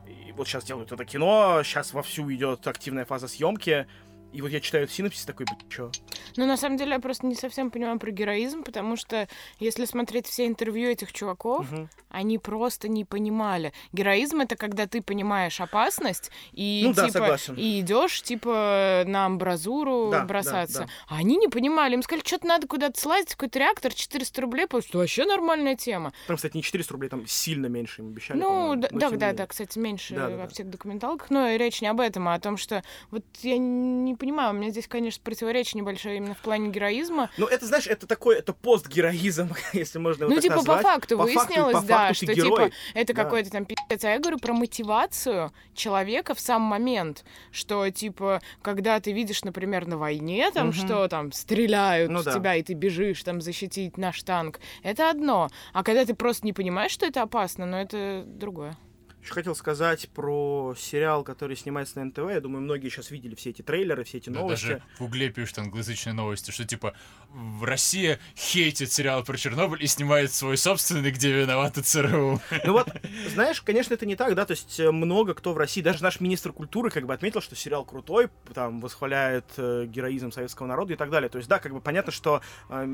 [0.08, 3.88] и вот сейчас делают это кино, сейчас вовсю идет активная фаза съемки,
[4.32, 5.92] и вот я читаю этот синапсис такой, чё?
[6.38, 9.28] Ну, на самом деле, я просто не совсем понимаю про героизм, потому что
[9.60, 11.90] если смотреть все интервью этих чуваков, Мгм.
[12.10, 13.74] они просто не понимали.
[13.92, 17.56] Героизм это когда ты понимаешь опасность и Ну да, типа согласен.
[17.56, 20.80] и идешь типа на амбразуру Да, да, бросаться.
[20.82, 20.88] да.
[21.08, 21.96] А они не понимали.
[21.96, 26.14] Им сказали, что-то надо куда-то слазить, какой-то реактор, 400 рублей, потому что вообще нормальная тема.
[26.28, 28.40] Там, кстати, не 400 рублей, там сильно меньше им обещали.
[28.40, 30.48] Ну, да, да, да, да, кстати, меньше Да, да, во да.
[30.50, 34.52] всех документалках, но речь не об этом, а о том, что вот я не понимаю,
[34.52, 37.30] у меня здесь, конечно, противоречие небольшое именно в плане героизма.
[37.38, 40.84] Ну, это, знаешь, это такой, это постгероизм, если можно его Ну, так типа, назвать.
[40.84, 42.64] по факту По факту- выяснилось, по да, факту что, герой.
[42.66, 43.24] типа, это Да.
[43.24, 44.04] какой-то там пиздец.
[44.04, 49.88] А я говорю про мотивацию человека в сам момент, что, типа, когда ты видишь, например,
[49.88, 50.74] на войне, там, Мгм.
[50.76, 52.34] что там стреляют Ну в да.
[52.34, 55.50] тебя, и ты бежишь там защитить наш танк, это одно.
[55.74, 58.76] А когда ты просто не понимаешь, что это опасно, ну, это другое.
[59.22, 62.20] Еще хотел сказать про сериал, который снимается на НТВ.
[62.32, 64.66] Я думаю, многие сейчас видели все эти трейлеры, все эти Да, новости.
[64.66, 66.94] даже в угле пишут англоязычные новости, что типа
[67.30, 72.40] в Россия хейтит сериал про Чернобыль и снимает свой собственный, где виноваты ЦРУ.
[72.66, 72.88] Ну вот,
[73.28, 76.22] знаешь, конечно, это не так, да, то есть э, много кто в России, даже наш
[76.22, 80.96] министр культуры как бы отметил, что сериал крутой, там, восхваляет э, героизм советского народа и
[80.96, 81.30] так далее.
[81.30, 82.86] То есть, да, как бы понятно, что э,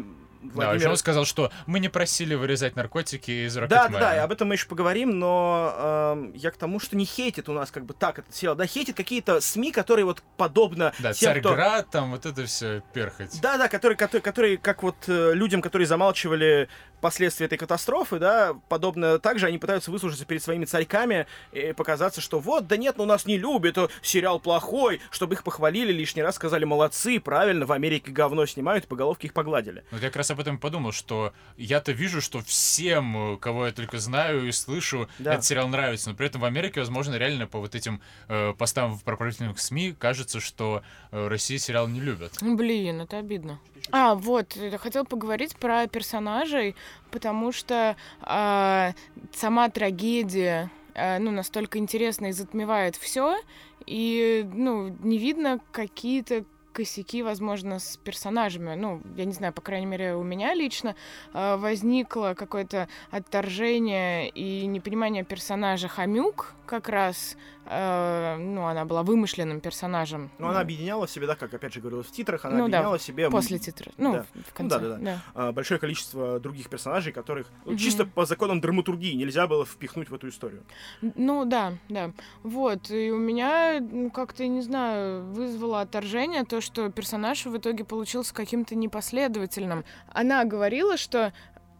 [0.43, 0.75] Да, Владимир...
[0.75, 3.89] еще он сказал, что мы не просили вырезать наркотики из Да, Рокетмена.
[3.91, 7.05] да, да, и об этом мы еще поговорим, но эм, я к тому, что не
[7.05, 10.93] хейтит у нас как бы так этот сериал, да, хейтит какие-то СМИ, которые вот подобно
[10.99, 11.49] Да, тем, кто...
[11.49, 13.39] Царьград, там вот это все перхоть.
[13.41, 16.69] Да, да, которые, которые, которые как вот э, людям, которые замалчивали
[17.01, 22.39] последствия этой катастрофы, да, подобно также они пытаются выслужиться перед своими царьками и показаться, что
[22.39, 26.35] вот, да нет, ну нас не любят, э, сериал плохой, чтобы их похвалили, лишний раз
[26.35, 29.83] сказали молодцы, правильно, в Америке говно снимают, по головке их погладили.
[29.91, 33.67] Вот я как раз об этом и подумал, что я-то вижу, что всем, э, кого
[33.67, 35.33] я только знаю и слышу, Да.
[35.33, 36.09] этот сериал нравится.
[36.09, 39.95] Но при этом в Америке, возможно, реально по вот этим э, постам в пропагандных СМИ
[39.97, 40.81] кажется, что
[41.11, 42.33] э, Россия сериал не любят.
[42.41, 43.59] Блин, это обидно.
[43.91, 46.75] А, вот, я хотела поговорить про персонажей,
[47.11, 48.93] потому что а,
[49.33, 53.37] сама трагедия, а, ну, настолько интересна и затмевает все,
[53.85, 58.75] и, ну, не видно какие-то косяки, возможно, с персонажами.
[58.75, 60.95] Ну, я не знаю, по крайней мере, у меня лично
[61.33, 67.37] а, возникло какое-то отторжение и непонимание персонажа Хомюк как раз.
[67.67, 70.29] А, ну, она была вымышленным персонажем.
[70.39, 72.77] Но она объединяла в себе, да, как опять же говорилось в титрах, она Ну да,
[72.77, 73.91] объединяла в себе После титра.
[73.97, 74.23] Ну, да.
[74.23, 74.79] в- Ну конце.
[74.79, 75.21] да, да, да.
[75.33, 77.77] а, большое количество других персонажей, которых ну, Мгм.
[77.79, 80.63] чисто по законам драматургии нельзя было впихнуть в эту историю.
[81.01, 82.11] Ну да, да.
[82.43, 82.91] Вот.
[82.91, 88.33] И у меня ну, как-то, не знаю, вызвало отторжение то, что персонаж в итоге получился
[88.33, 89.83] каким-то непоследовательным.
[90.13, 91.33] Она говорила, что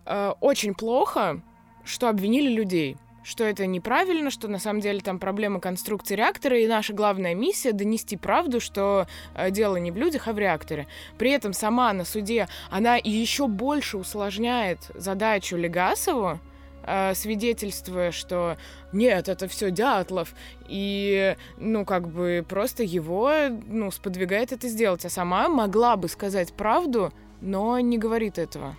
[0.06, 1.42] э, очень плохо,
[1.84, 6.68] что обвинили людей что это неправильно, что на самом деле там проблема конструкции реактора, и
[6.68, 10.88] наша главная миссия— донести правду, что э, дело не в людях, а в реакторе.
[11.18, 16.40] При этом сама на суде она еще больше усложняет задачу Легасову,
[16.84, 18.58] э, свидетельствуя, что
[18.92, 20.36] нет, это все Дятлов,
[20.68, 23.32] и, ну, как бы просто его,
[23.66, 27.12] ну, сподвигает это сделать, а сама могла бы сказать правду,
[27.42, 28.76] но не говорит этого.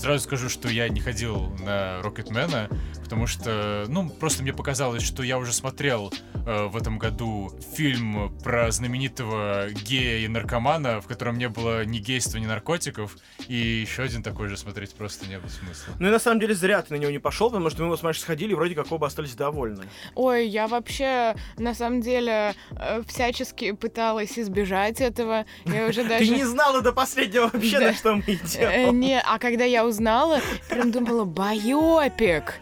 [0.00, 2.70] Сразу скажу, что я не ходил на Рокетмена,
[3.04, 6.10] потому что, ну, просто мне показалось, что я уже смотрел
[6.46, 11.98] э, в этом году фильм про знаменитого гея и наркомана, в котором не было ни
[11.98, 13.16] гейства, ни наркотиков,
[13.48, 15.94] и еще один такой же смотреть просто не было смысла.
[15.98, 17.96] Ну и на самом деле зря ты на него не пошел, потому что мы его
[17.96, 19.84] с Машей сходили и вроде как оба остались довольны.
[20.14, 25.44] Ой, я вообще, на самом деле, э, всячески пыталась избежать этого.
[25.66, 26.24] Я уже даже...
[26.24, 29.00] Ты не знала до последнего вообще, на что мы Э, идем.
[29.00, 32.60] Не, а когда я узнала, прям думала, байопик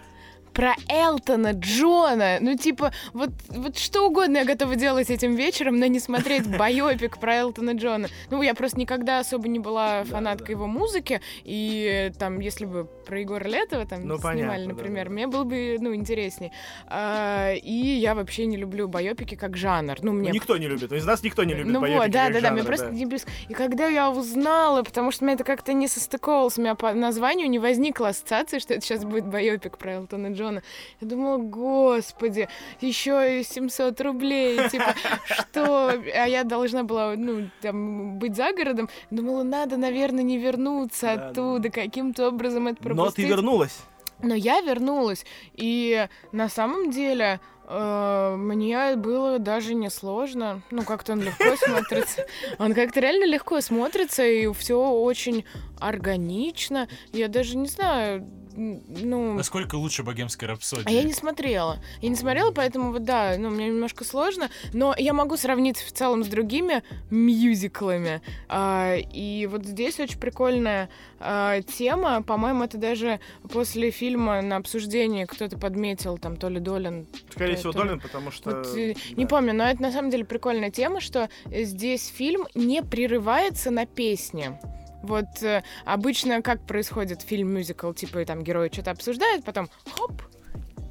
[0.59, 2.38] про Элтона Джона.
[2.40, 7.18] Ну, типа, вот, вот что угодно я готова делать этим вечером, но не смотреть байопик
[7.18, 8.09] про Элтона Джона.
[8.28, 13.20] Ну, я просто никогда особо не была фанаткой его музыки, и там, если бы про
[13.20, 15.12] Егора Летова там Ну, снимали, понятно, да, например, да.
[15.12, 16.52] мне было бы, ну, интересней.
[16.86, 19.96] А, и я вообще не люблю байопики как жанр.
[20.02, 20.92] Ну, мне Никто не любит.
[20.92, 22.90] Из нас никто не любит ну байопики вот, да, как да, да, мне жанра, просто
[22.90, 23.30] не близко.
[23.48, 27.48] И когда я узнала, потому что мне это как-то не состыковалось, у меня по названию
[27.48, 30.62] не возникла ассоциации, что это сейчас будет байопик про Элтона Джона.
[31.00, 32.48] Я думала, господи,
[32.82, 34.94] еще и 700 рублей, типа,
[35.24, 35.88] что?
[35.90, 38.90] А я должна была, ну, там, быть за городом.
[39.11, 41.28] Думала, надо, наверное, не вернуться Да, да.
[41.28, 42.82] оттуда, каким-то образом это.
[43.05, 43.78] Но ты вернулась.
[44.20, 45.24] Но я вернулась,
[45.55, 50.62] и на самом деле э, мне было даже не сложно.
[50.72, 52.26] Ну, как-то он легко смотрится.
[52.59, 55.44] Он как-то реально легко смотрится, и все очень
[55.78, 56.88] органично.
[57.12, 58.28] Я даже не знаю,
[58.59, 59.34] ну...
[59.34, 60.84] Насколько лучше богемская рапсодия?
[60.86, 61.78] А я не смотрела.
[62.02, 64.50] Я не смотрела, поэтому вот да, ну, мне немножко сложно.
[64.72, 68.20] Но я могу сравнить в целом с другими мюзиклами.
[68.48, 70.88] А, и вот здесь очень прикольная
[71.20, 72.22] а, тема.
[72.22, 77.06] По-моему, это даже после фильма на обсуждении кто-то подметил, там, то ли Долин.
[77.30, 78.50] Скорее всего, то ли- Долин, потому что...
[78.50, 79.00] Вот, э, да.
[79.16, 83.86] Не помню, но это на самом деле прикольная тема, что здесь фильм не прерывается на
[83.86, 84.61] песне.
[85.03, 90.22] Вот э, обычно как происходит фильм-мюзикл, типа там герои что-то обсуждают, потом хоп,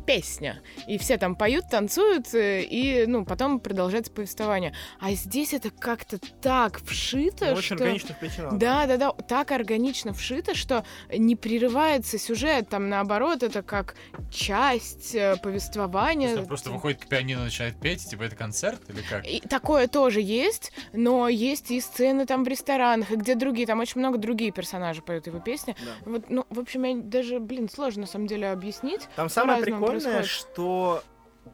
[0.08, 0.62] песня.
[0.88, 4.74] И все там поют, танцуют, э, и, ну, потом продолжается повествование.
[5.00, 7.76] А здесь это как-то так вшито, Ну, очень что...
[7.76, 8.50] органично вплетено.
[8.54, 13.96] Да, да, да, так органично вшито, что не прерывается сюжет, там наоборот, это как
[14.32, 16.36] часть э, повествования.
[16.36, 19.28] есть просто выходит к пианино начинает петь, типа это концерт или как?
[19.28, 23.82] И такое тоже есть, но есть и сцены там в ресторанах, и где другие, там
[23.82, 25.76] очень много другие персонажи поют его песни.
[25.84, 26.12] Да.
[26.12, 29.02] Вот, ну, в общем, я даже, блин, сложно на самом деле объяснить.
[29.18, 30.30] Там самое прикольное, происходит.
[30.30, 31.04] что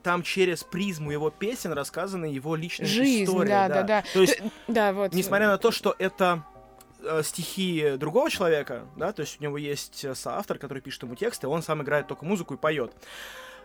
[0.02, 3.50] там через призму его песен рассказана его личная Жизнь, история.
[3.50, 4.04] да, да, да.
[4.14, 5.14] То есть, Т- Да, вот.
[5.14, 6.44] несмотря на то, что это
[7.04, 11.16] э, стихи другого человека, да, то есть у него есть э, соавтор, который пишет ему
[11.16, 12.92] тексты, он сам играет только музыку и поет.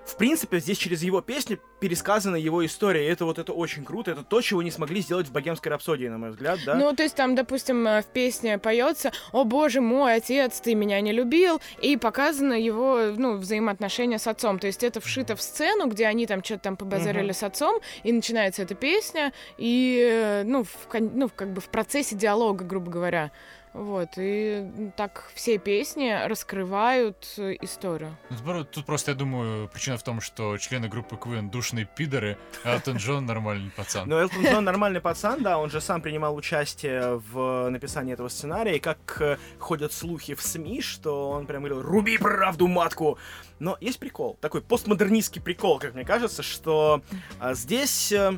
[0.08, 4.10] В принципе, здесь через его песни пересказана его история, и это вот это очень круто,
[4.10, 6.74] это то, чего не смогли сделать в «Богемской рапсодии», на мой взгляд, да?
[6.74, 10.98] Ну, то есть там, допустим, э, в песне поется «О боже мой, отец, ты меня
[11.02, 14.58] не любил», и показано его, ну, взаимоотношения с отцом.
[14.58, 17.34] То есть это вшито в сцену, где они там что-то там побазарили Мгм.
[17.34, 22.16] с отцом, и начинается эта песня, и, э, ну, в, ну, как бы в процессе
[22.16, 23.30] диалога, грубо говоря.
[23.78, 28.16] Вот, и так все песни раскрывают э, историю.
[28.28, 31.84] Ну, тут про- Тут просто, я думаю, причина в том, что члены группы Queen душные
[31.96, 34.08] пидоры, а Элтон Джон нормальный пацан.
[34.08, 38.76] Но Элтон Джон нормальный пацан, да, он же сам принимал участие в написании этого сценария,
[38.76, 43.16] и как э, ходят слухи в СМИ, что он прям говорил «Руби правду, матку!»
[43.60, 47.02] Но есть прикол, такой постмодернистский прикол, как мне кажется, что
[47.38, 48.32] а, здесь э,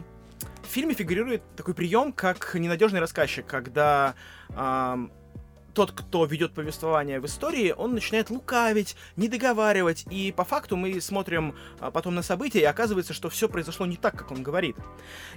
[0.62, 4.14] в фильме фигурирует такой прием, как ненадежный рассказчик, когда
[5.74, 11.00] тот, кто ведет повествование в истории, он начинает лукавить, не договаривать, и по факту мы
[11.00, 14.76] смотрим а, потом на события, и оказывается, что все произошло не так, как он говорит.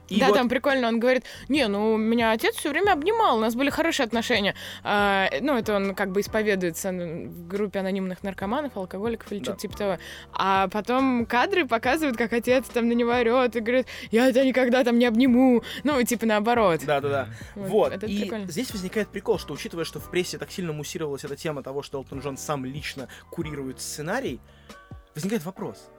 [0.09, 3.39] И да, вот- там прикольно, он говорит, не, ну, меня отец все время обнимал, у
[3.39, 4.55] нас были хорошие отношения.
[4.83, 9.45] А, ну, это он как бы исповедуется в группе анонимных наркоманов, алкоголиков или Да.
[9.45, 9.97] что-то типа того.
[10.33, 14.83] А потом кадры показывают, как отец там на него орет и говорит, я тебя никогда
[14.83, 15.63] там не обниму.
[15.83, 16.81] Ну, типа наоборот.
[16.85, 17.27] Да-да-да.
[17.55, 17.93] Вот, Вот.
[17.93, 18.47] это и прикольно.
[18.51, 21.97] здесь возникает прикол, что учитывая, что в прессе так сильно муссировалась эта тема того, что
[21.99, 24.39] Элтон Джон сам лично курирует сценарий,
[25.15, 25.89] возникает вопрос.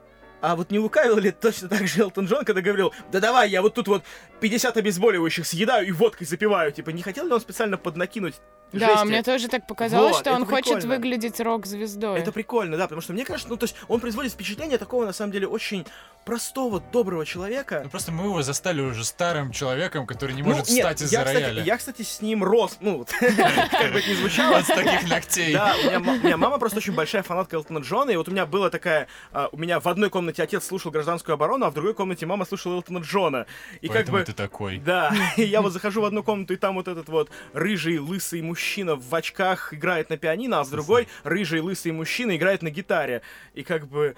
[0.41, 3.61] А вот не лукавил ли точно так же Элтон Джон, когда говорил, да давай, я
[3.61, 4.03] вот тут вот
[4.41, 6.71] 50 обезболивающих съедаю и водкой запиваю.
[6.71, 8.35] Типа, не хотел ли он специально поднакинуть
[8.71, 9.05] Да, жести?
[9.07, 10.95] мне тоже так показалось, Вот, что он это хочет прикольно.
[10.95, 12.19] выглядеть рок-звездой.
[12.19, 15.13] Это прикольно, да, потому что мне кажется, ну, то есть он производит впечатление такого, на
[15.13, 15.85] самом деле, очень
[16.25, 17.81] простого, доброго человека.
[17.83, 21.17] Ну, просто мы его застали уже старым человеком, который не Ну, может нет, встать из-за
[21.17, 21.63] я, кстати, рояля.
[21.63, 25.53] я, кстати, с ним рос, ну, как бы это ни звучало, Вот с таких ногтей.
[25.53, 28.71] Да, у меня, мама просто очень большая фанатка Элтона Джона, и вот у меня была
[28.71, 32.25] такая, а, у меня в одной комнате отец слушал гражданскую оборону, а в другой комнате
[32.25, 33.45] мама слушала Элтона Джона.
[33.81, 34.23] И как бы...
[34.23, 34.79] ты такой.
[34.79, 38.95] Да, я вот захожу в одну комнату, и там вот этот вот рыжий, лысый мужчина
[38.95, 43.21] в очках играет на пианино, а в другой рыжий, лысый мужчина играет на гитаре.
[43.53, 44.15] И как бы...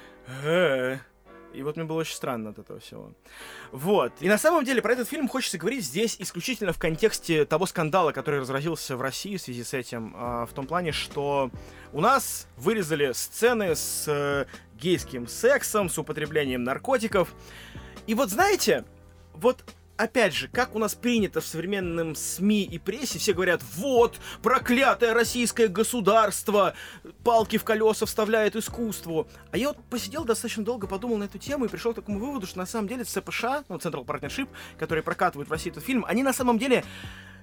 [1.58, 3.12] И вот мне было очень странно от этого всего.
[3.72, 4.14] Вот.
[4.20, 8.12] И на самом деле про этот фильм хочется говорить здесь исключительно в контексте того скандала,
[8.12, 10.14] который разразился в России в связи с этим.
[10.16, 11.50] а, В том плане, что
[11.94, 14.46] у нас вырезали сцены с э,
[14.76, 17.34] гейским сексом, с употреблением наркотиков.
[18.06, 18.86] И вот знаете,
[19.34, 19.64] вот
[19.98, 25.14] опять же, как у нас принято в современном СМИ и прессе, все говорят, вот, проклятое
[25.14, 26.74] российское государство,
[27.24, 29.28] палки в колеса вставляет искусству.
[29.52, 32.48] А я вот посидел достаточно долго, подумал на эту тему и пришел к такому выводу,
[32.48, 36.24] что на самом деле ЦПШ, ну, Central Partnership, которые прокатывают в России этот фильм, они
[36.24, 36.84] на самом деле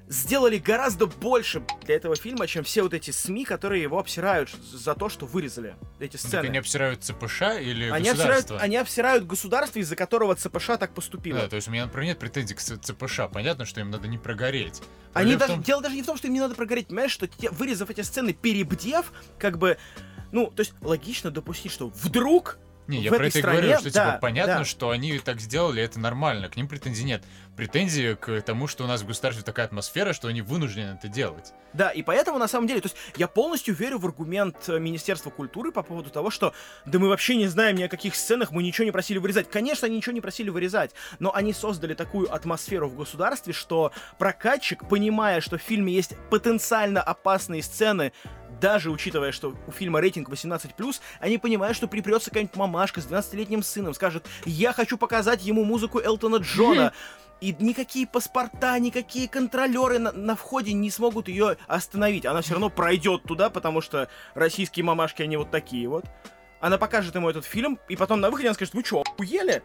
[0.08, 4.94] сделали гораздо больше для этого фильма, чем все вот эти СМИ, которые его обсирают за
[4.94, 6.46] то, что вырезали эти Ну, Так сцены.
[6.48, 8.58] они обсирают ЦПШ или Они обсирают, государство?
[8.60, 11.40] они обсирают государство, из-за которого ЦПШ так поступило.
[11.40, 13.20] Да, то есть у меня, например, нет претензий к ЦПШ.
[13.32, 14.82] Понятно, что им надо не прогореть.
[15.14, 16.88] Они Проблема в даже, том- Дело даже не в том, что им не надо прогореть,
[16.88, 19.78] понимаешь, что те- вырезав эти сцены, перебдев, как бы,
[20.32, 23.78] ну, то есть логично допустить, что вдруг Не, в я про это и стране, говорю,
[23.78, 24.64] что да, типа понятно, да.
[24.64, 27.24] что они так сделали, это нормально, к ним претензий нет.
[27.56, 31.52] Претензии к тому, что у нас в государстве такая атмосфера, что они вынуждены это делать.
[31.72, 35.30] Да, и поэтому, на самом деле, то есть я полностью верю в аргумент э, Министерства
[35.30, 36.52] культуры по поводу того, что
[36.84, 39.48] да мы вообще не знаем ни о каких сценах, мы ничего не просили вырезать.
[39.50, 44.86] Конечно, они ничего не просили вырезать, но они создали такую атмосферу в государстве, что прокатчик,
[44.88, 48.12] понимая, что в фильме есть потенциально опасные сцены,
[48.64, 50.72] даже учитывая, что у фильма рейтинг 18+,
[51.20, 56.00] они понимают, что припрется какая-нибудь мамашка с 12-летним сыном, скажет, я хочу показать ему музыку
[56.00, 56.94] Элтона Джона,
[57.42, 62.24] и никакие паспорта, никакие контролеры на, на входе не смогут ее остановить.
[62.24, 66.06] Она все равно пройдет туда, потому что российские мамашки, они вот такие вот.
[66.58, 69.62] Она покажет ему этот фильм, и потом на выходе она скажет, вы что, охуели?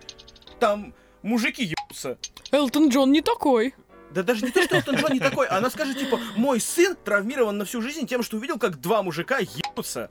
[0.59, 2.17] Там мужики ебутся.
[2.51, 3.75] Элтон Джон не такой.
[4.13, 5.47] Да даже не то, что Элтон Джон не такой.
[5.47, 9.37] Она скажет, типа, мой сын травмирован на всю жизнь тем, что увидел, как два мужика
[9.39, 10.07] ебутся.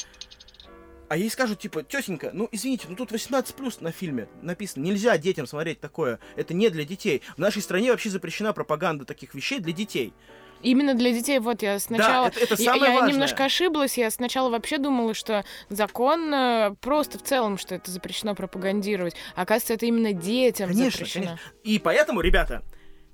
[1.09, 4.85] А ей скажут, типа, тетенька, ну извините, ну тут 18 плюс на фильме написано.
[4.85, 6.21] Нельзя детям смотреть такое.
[6.37, 7.23] Это не для детей.
[7.37, 10.13] В нашей стране вообще запрещена пропаганда таких вещей для детей.
[10.61, 12.31] Именно для детей, вот я сначала...
[12.31, 13.13] Да, это, это я, самое я важное.
[13.13, 18.35] немножко ошиблась, я сначала вообще думала, что закон э, просто в целом, что это запрещено
[18.35, 19.15] пропагандировать.
[19.37, 21.25] А оказывается, это именно детям Конечно, запрещено.
[21.27, 21.51] конечно.
[21.63, 22.65] И поэтому, ребята,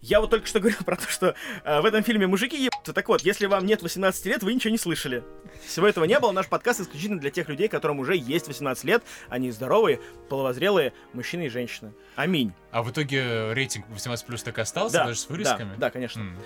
[0.04, 1.34] я вот только что говорил про то, что
[1.64, 2.92] э, в этом фильме мужики ебутся.
[2.92, 5.24] Так вот, если вам нет 18 лет, вы ничего не слышали.
[5.66, 6.30] Всего этого не было.
[6.32, 9.02] Наш подкаст исключительно для тех людей, которым уже есть 18 лет.
[9.28, 11.94] Они здоровые, половозрелые мужчины и женщины.
[12.16, 12.52] Аминь.
[12.70, 15.76] А в итоге рейтинг 18 плюс так и остался, Да, даже с да, вырезками?
[15.78, 16.20] да, конечно.
[16.20, 16.38] М.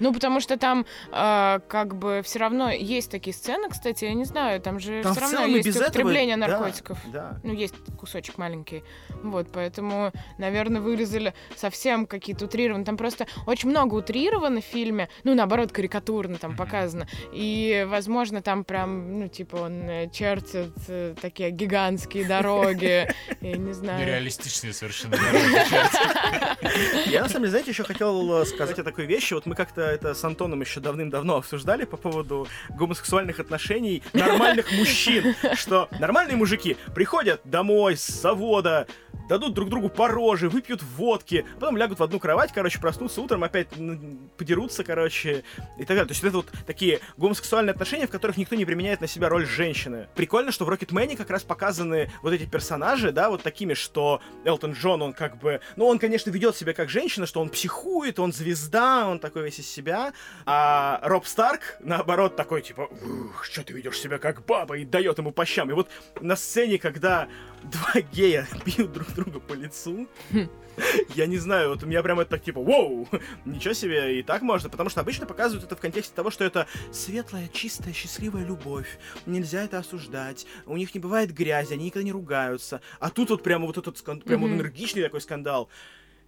[0.00, 4.24] Ну, потому что там э, как бы все равно есть такие сцены, кстати, я не
[4.24, 6.98] знаю, там же Там все равно есть без этого- употребление да, наркотиков.
[7.12, 7.38] Да.
[7.42, 8.82] Ну, есть кусочек маленький.
[9.22, 12.84] Вот, поэтому, наверное, вырезали совсем какие-то утрированные.
[12.84, 15.08] Там просто очень много утрировано в фильме.
[15.24, 17.06] Ну, наоборот, карикатурно там показано.
[17.32, 23.08] И, возможно, там прям, ну, типа, он э, чертит э, такие гигантские дороги.
[23.40, 24.00] Я не знаю.
[24.00, 27.10] Нереалистичные совершенно дороги.
[27.10, 29.34] Я, на самом деле, знаете, еще хотел э, сказать о такой вещи.
[29.34, 35.34] Вот мы как-то это с Антоном еще давным-давно обсуждали по поводу гомосексуальных отношений нормальных мужчин.
[35.54, 38.86] Что нормальные мужики приходят домой с завода,
[39.28, 43.44] дадут друг другу по роже, выпьют водки, потом лягут в одну кровать, короче, проснутся утром,
[43.44, 45.44] опять м, подерутся, короче,
[45.78, 46.06] и так далее.
[46.06, 49.46] То есть это вот такие гомосексуальные отношения, в которых никто не применяет на себя роль
[49.46, 50.08] женщины.
[50.14, 54.72] Прикольно, что в Рокетмене как раз показаны вот эти персонажи, да, вот такими, что Элтон
[54.72, 58.32] Джон, он как бы, ну, он, конечно, ведет себя как женщина, что он психует, он
[58.32, 60.12] звезда, он такой весь из себя,
[60.46, 65.18] а Роб Старк, наоборот, такой, типа, «Ух, что ты ведешь себя как баба, и дает
[65.18, 65.70] ему по щам.
[65.70, 67.28] И вот на сцене, когда
[67.64, 70.08] два гея бьют друг друга по лицу,
[71.14, 73.08] я не знаю, вот у меня прям это так типа, воу,
[73.44, 76.66] ничего себе, и так можно, потому что обычно показывают это в контексте того, что это
[76.92, 82.12] светлая, чистая, счастливая любовь, нельзя это осуждать, у них не бывает грязи, они никогда не
[82.12, 85.68] ругаются, а тут вот прямо вот этот скан- прям вот энергичный такой скандал.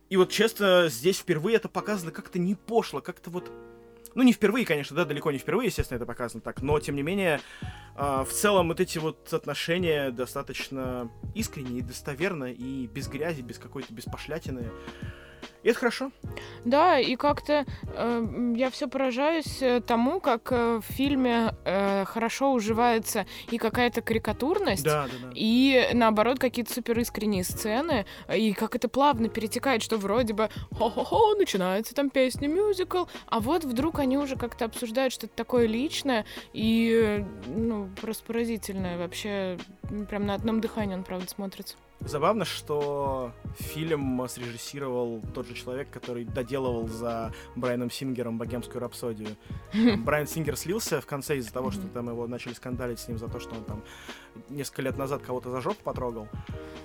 [0.09, 3.51] И вот, честно, здесь впервые это показано как-то не пошло, как-то вот...
[4.15, 7.03] Ну, не впервые, конечно, да, далеко не впервые, естественно, это показано так, но, тем не
[7.03, 7.41] менее,
[7.97, 13.93] а, в целом вот эти вот отношения достаточно искренние, достоверно и без грязи, без какой-то,
[13.93, 14.71] без пошлятины.
[15.63, 16.11] И это хорошо.
[16.65, 22.53] Да, и как-то э, я все поражаюсь э, тому, как э, в фильме э, хорошо
[22.53, 25.33] уживается и какая-то карикатурность, Да, да, да.
[25.35, 31.35] и наоборот какие-то супер искренние сцены, и как это плавно перетекает, что вроде бы хо-хо-хо,
[31.37, 37.19] начинается там песня, мюзикл, а вот вдруг они уже как-то обсуждают что-то такое личное, и,
[37.21, 39.59] э, ну, просто поразительное, вообще,
[40.09, 41.77] прям на одном дыхании он, правда, смотрится.
[42.01, 49.31] Забавно, что фильм срежиссировал тот же человек, который доделывал за Брайаном Сингером богемскую рапсодию.
[49.99, 53.29] Брайан Сингер слился в конце из-за того, что там его начали скандалить с ним за
[53.29, 53.83] то, что он там
[54.49, 56.29] несколько лет назад кого-то за жопу потрогал.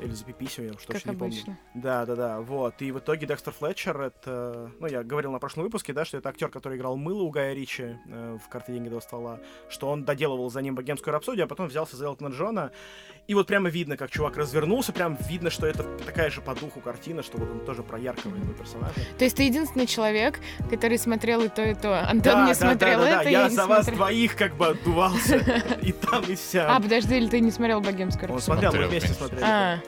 [0.02, 1.58] Или за пиписью, я уж точно как не помню.
[1.76, 2.82] Да, да, да, вот.
[2.82, 6.30] И в итоге Декстер Флетчер, это, ну, я говорил на прошлом выпуске, да, что это
[6.30, 9.40] актер, который играл Мыло у Гая Ричи э, в «Карты, деньги, два ствола»,
[9.70, 12.72] что он доделывал за ним богемскую рапсодию, а потом взялся за Элтона Джона.
[13.28, 16.80] И вот прямо видно, как чувак развернулся, прям видно, что это такая же по духу
[16.80, 18.96] картина, что вот он тоже про яркого этого персонажа.
[19.20, 20.40] То есть ты единственный человек,
[20.70, 22.00] который смотрел и то, и то.
[22.02, 23.30] Антон да, не да, смотрел да, да, это, да.
[23.30, 23.98] Я не за вас смотрел.
[23.98, 25.36] двоих как бы отдувался.
[25.82, 26.80] И там, и А, вся.
[26.80, 29.44] подожди, или ты не смотрел богемскую Он смотрел, мы вместе смотрели.
[29.44, 29.80] А,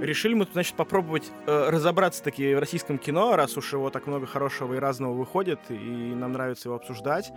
[0.00, 4.26] Решили мы, значит, попробовать э, разобраться таки в российском кино, раз уж его так много
[4.26, 7.30] хорошего и разного выходит, и нам нравится его обсуждать.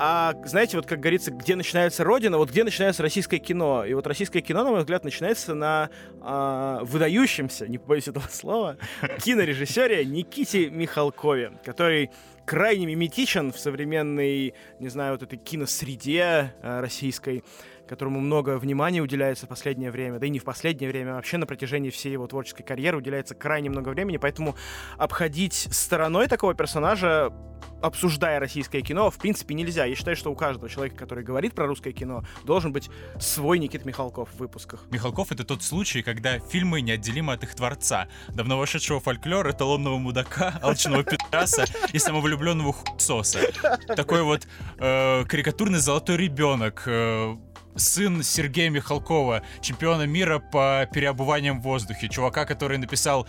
[0.00, 3.84] А знаете, вот как говорится, где начинается Родина, вот где начинается российское кино.
[3.84, 5.90] И вот российское кино, на мой взгляд, начинается на
[6.20, 8.76] а, выдающемся, не побоюсь этого слова,
[9.24, 12.10] кинорежиссере Никите Михалкове, который
[12.48, 17.44] крайне миметичен в современной, не знаю, вот этой киносреде э, российской
[17.88, 21.38] которому много внимания уделяется в последнее время, да и не в последнее время, а вообще
[21.38, 24.54] на протяжении всей его творческой карьеры уделяется крайне много времени, поэтому
[24.96, 27.32] обходить стороной такого персонажа,
[27.80, 29.84] обсуждая российское кино, в принципе, нельзя.
[29.84, 33.84] Я считаю, что у каждого человека, который говорит про русское кино, должен быть свой Никит
[33.84, 34.86] Михалков в выпусках.
[34.90, 38.08] Михалков— это тот случай, когда фильмы неотделимы от их творца.
[38.28, 43.40] Давно вошедшего фольклора, эталонного мудака, алчного пидораса и самовлюбленного хуйсоса.
[43.94, 44.46] Такой вот
[44.78, 47.36] э, карикатурный золотой ребенок, э,
[47.78, 53.26] сын Сергея Михалкова, чемпиона мира по переобуваниям в воздухе, чувака, который написал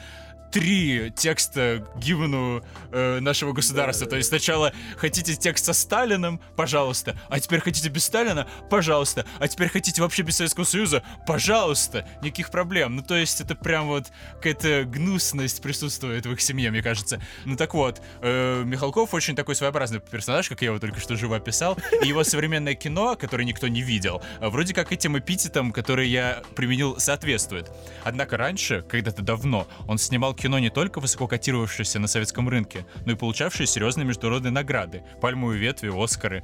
[0.52, 4.08] три текста гимну э, нашего государства.
[4.08, 9.48] То есть сначала хотите текст со Сталиным, пожалуйста, а теперь хотите без Сталина, пожалуйста, а
[9.48, 12.96] теперь хотите вообще без Советского Союза, пожалуйста, никаких проблем.
[12.96, 17.22] Ну то есть это прям вот какая-то гнусность присутствует в их семье, мне кажется.
[17.46, 21.38] Ну так вот, э, Михалков очень такой своеобразный персонаж, как я его только что живо
[21.38, 26.42] описал, и его современное кино, которое никто не видел, вроде как этим эпитетом, который я
[26.56, 27.72] применил, соответствует.
[28.04, 33.12] Однако раньше, когда-то давно, он снимал кино не только высоко котировавшееся на советском рынке, но
[33.12, 36.44] и получавшее серьезные международные награды, пальмовые ветви, Оскары.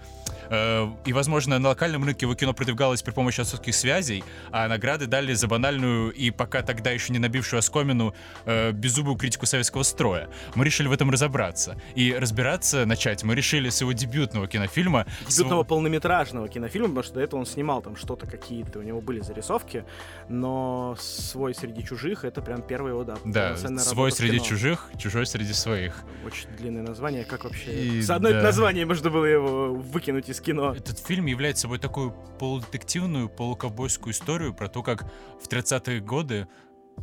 [0.49, 5.07] Э, и, возможно, на локальном рынке его кино продвигалось при помощи отсутских связей, а награды
[5.07, 8.13] дали за банальную и пока тогда еще не набившую оскомину
[8.45, 10.29] э, беззубую критику советского строя.
[10.55, 11.77] Мы решили в этом разобраться.
[11.95, 15.05] И разбираться начать мы решили с его дебютного кинофильма.
[15.29, 15.67] Дебютного с...
[15.67, 19.85] полнометражного кинофильма, потому что до этого он снимал там что-то какие-то, у него были зарисовки,
[20.27, 23.55] но свой среди чужих это прям первый его, да, да
[23.89, 26.03] свой среди чужих, чужой среди своих.
[26.25, 27.73] Очень длинное название, как вообще...
[27.73, 28.41] И, За одно да.
[28.41, 30.73] название можно было его выкинуть из кино.
[30.73, 35.03] Этот фильм является собой такую полудетективную, полуковбойскую историю про то, как
[35.41, 36.47] в 30-е годы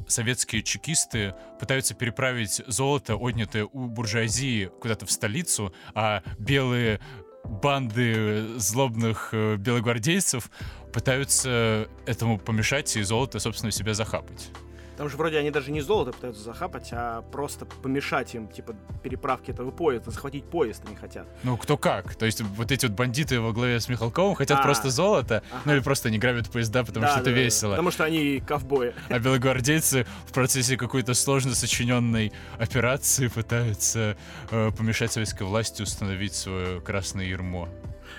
[0.06, 7.00] советские чекисты пытаются переправить золото, отнятое у буржуазии, куда-то в столицу, а белые
[7.44, 10.50] банды злобных э, белогвардейцев
[10.92, 14.50] пытаются этому помешать и золото, собственно, себе захапать.
[14.96, 19.50] Там же вроде они даже не золото пытаются захапать, а просто помешать им, типа, переправки
[19.50, 21.26] этого поезда, захватить поезд они хотят.
[21.42, 22.14] Ну, кто как.
[22.14, 25.62] То есть вот эти вот бандиты во главе с Михалковым хотят а, просто золото, ага.
[25.64, 27.70] ну или просто они грабят поезда, потому да, что да, это да, весело.
[27.70, 28.94] Потому что они ковбои.
[29.08, 34.16] А белогвардейцы в процессе какой-то сложно сочиненной операции пытаются
[34.50, 37.68] э, помешать советской власти установить свое красное ермо.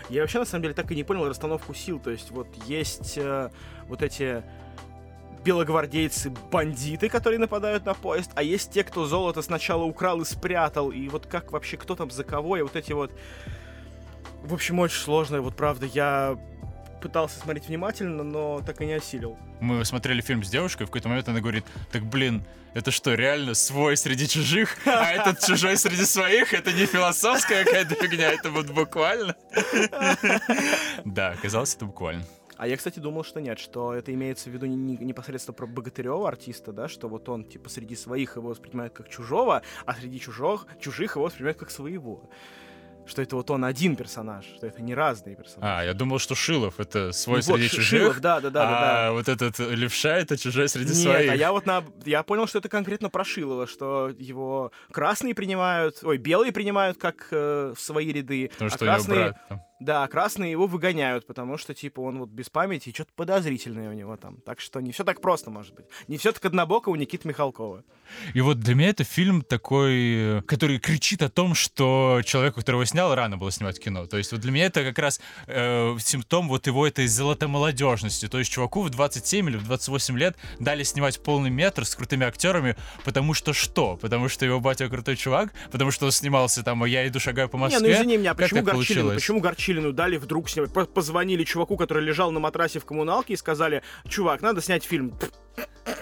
[0.10, 2.00] Я вообще, на самом деле, так и не понял расстановку сил.
[2.00, 3.50] То есть вот есть э,
[3.88, 4.44] вот эти
[5.44, 11.08] белогвардейцы-бандиты, которые нападают на поезд, а есть те, кто золото сначала украл и спрятал, и
[11.10, 13.12] вот как вообще, кто там за кого, и вот эти вот...
[14.44, 16.38] В общем, очень сложно, вот правда, я
[17.02, 19.38] пытался смотреть внимательно, но так и не осилил.
[19.60, 23.54] Мы смотрели фильм с девушкой, в какой-то момент она говорит, так блин, это что, реально
[23.54, 26.54] свой среди чужих, а этот чужой среди своих?
[26.54, 29.36] Это не философская какая-то фигня, это вот буквально.
[31.06, 32.24] Да, оказалось, это буквально.
[32.58, 35.66] А я, кстати, думал, что нет, что это имеется в виду не, не, непосредственно про
[35.66, 40.20] Богатырева артиста, да, что вот он, типа, среди своих его воспринимает как чужого, а среди
[40.20, 42.30] чужих, чужих его воспринимает как своего
[43.06, 45.82] что это вот он один персонаж, что это не разные персонажи.
[45.82, 48.00] А, я думал, что Шилов это свой ну, среди вот, чужих.
[48.00, 49.12] Шилов, да, да, да, а да, да.
[49.14, 51.32] вот этот левша это чужой среди Нет, своих.
[51.32, 56.00] а я вот на, я понял, что это конкретно про Шилова, что его красные принимают,
[56.04, 59.62] ой, белые принимают как э, свои ряды, Потому а что красные, брат, там.
[59.84, 63.94] Да, красные его выгоняют, потому что, типа, он вот без памяти, и что-то подозрительное у
[63.94, 64.38] него там.
[64.46, 65.86] Так что не все так просто, может быть.
[66.08, 67.84] Не все так однобоко у Никиты Михалкова.
[68.34, 73.16] И вот для меня это фильм такой, который кричит о том, что человеку, которого снял,
[73.16, 74.06] рано было снимать кино.
[74.06, 78.28] То есть вот для меня это как раз э, симптом вот его этой золотомолодежности.
[78.28, 82.26] То есть чуваку в 27 или в 28 лет дали снимать полный метр с крутыми
[82.26, 83.98] актерами, потому что что?
[83.98, 85.52] Потому что его батя крутой чувак?
[85.72, 87.82] Потому что он снимался там, а я иду шагаю по Москве?
[87.82, 89.14] Не, ну извини меня, почему Горчилину?
[89.16, 89.64] Почему Горчилину?
[89.64, 90.72] Чилину дали вдруг снимать.
[90.94, 95.18] Позвонили чуваку, который лежал на матрасе в коммуналке и сказали, чувак, надо снять фильм.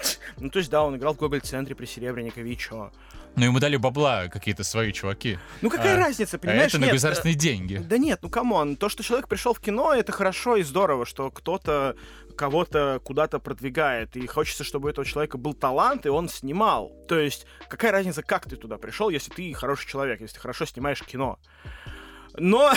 [0.38, 2.92] Ну, то есть, да, он играл в Гоголь-центре при Серебренникове, и чё?
[3.36, 5.38] Ну, ему дали бабла какие-то свои чуваки.
[5.62, 6.64] Ну, какая а, разница, понимаешь?
[6.64, 7.78] А это на нет, государственные деньги.
[7.78, 8.76] Да нет, ну, come on.
[8.76, 11.96] То, что человек пришел в кино, это хорошо и здорово, что кто-то
[12.36, 16.92] кого-то куда-то продвигает, и хочется, чтобы у этого человека был талант, и он снимал.
[17.08, 20.66] То есть, какая разница, как ты туда пришел, если ты хороший человек, если ты хорошо
[20.66, 21.40] снимаешь кино.
[22.38, 22.74] Но...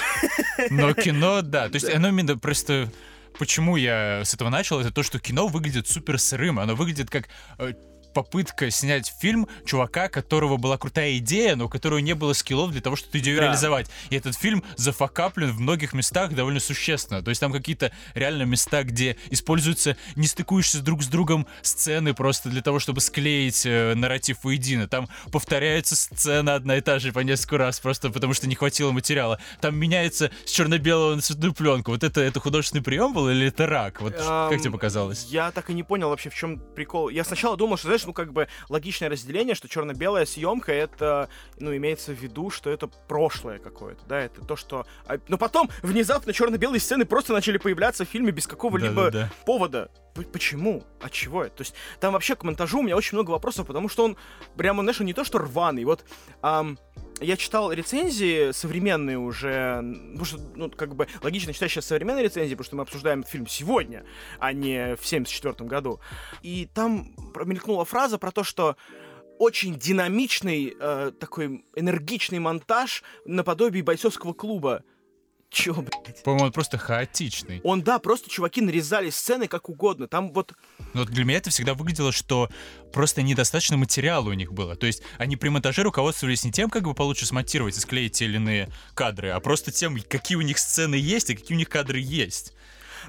[0.71, 1.69] Но кино, да.
[1.69, 2.91] То есть оно именно просто...
[3.39, 6.61] Почему я с этого начал, это то, что кино выглядит супер сырым.
[6.61, 7.29] Оно выглядит как
[7.59, 7.73] э,
[8.15, 12.81] попытка снять фильм чувака, которого была крутая идея, но у которого не было скиллов для
[12.81, 13.43] того, чтобы ее да.
[13.43, 13.91] реализовать.
[14.11, 17.23] И этот фильм зафакаплен в многих местах довольно существенно.
[17.23, 22.49] То есть там какие-то реально места, где используются не стыкующиеся друг с другом сцены просто
[22.49, 24.89] для того, чтобы склеить э, нарратив воедино.
[24.89, 28.93] Там повторяется сцена одна и та же по несколько раз, просто потому что не хватило
[28.93, 29.39] материала.
[29.61, 31.91] Там меняется с черно-белого на цветную пленку.
[31.91, 34.01] Вот это, это художественный прием был или это рак?
[34.01, 35.27] Вот um, как тебе показалось?
[35.31, 37.09] Я так и не понял вообще, в чем прикол.
[37.09, 41.29] Я сначала думал, что, знаешь, ну как бы логичное разделение, что черно-белая съемка это,
[41.59, 44.87] ну, имеется в виду, что это прошлое какое-то, да, это то, что...
[45.07, 49.21] А, но потом внезапно черно-белые сцены просто начали появляться в фильме без какого-либо да, да,
[49.21, 49.33] да.
[49.45, 49.91] повода.
[50.33, 50.85] Почему?
[51.01, 51.57] От чего это?
[51.57, 54.17] То есть там вообще к монтажу у меня очень много вопросов, потому что он
[54.57, 55.85] прямо, знаешь, он не то что рваный.
[55.85, 56.05] Вот
[56.41, 56.79] ам,
[57.21, 62.55] я читал рецензии современные уже, потому что, ну, как бы логично читать сейчас современные рецензии,
[62.55, 64.05] потому что мы обсуждаем этот фильм сегодня,
[64.39, 66.01] а не в 74 году.
[66.43, 68.77] И там промелькнула фраза про то, что
[69.39, 74.85] очень динамичный, э, такой энергичный монтаж наподобие бойцовского клуба.
[75.55, 76.21] Чё, блядь?
[76.25, 77.61] По-моему, он просто хаотичный.
[77.63, 80.09] Он, да, просто чуваки нарезали сцены как угодно.
[80.09, 80.53] Там вот...
[80.95, 82.51] Но вот для меня это всегда выглядело, что
[82.93, 84.75] просто недостаточно материала у них было.
[84.75, 88.25] То есть они при монтаже руководствовались не тем, как бы получше смонтировать и склеить те
[88.25, 91.69] или иные кадры, а просто тем, какие у них сцены есть и какие у них
[91.69, 92.53] кадры есть.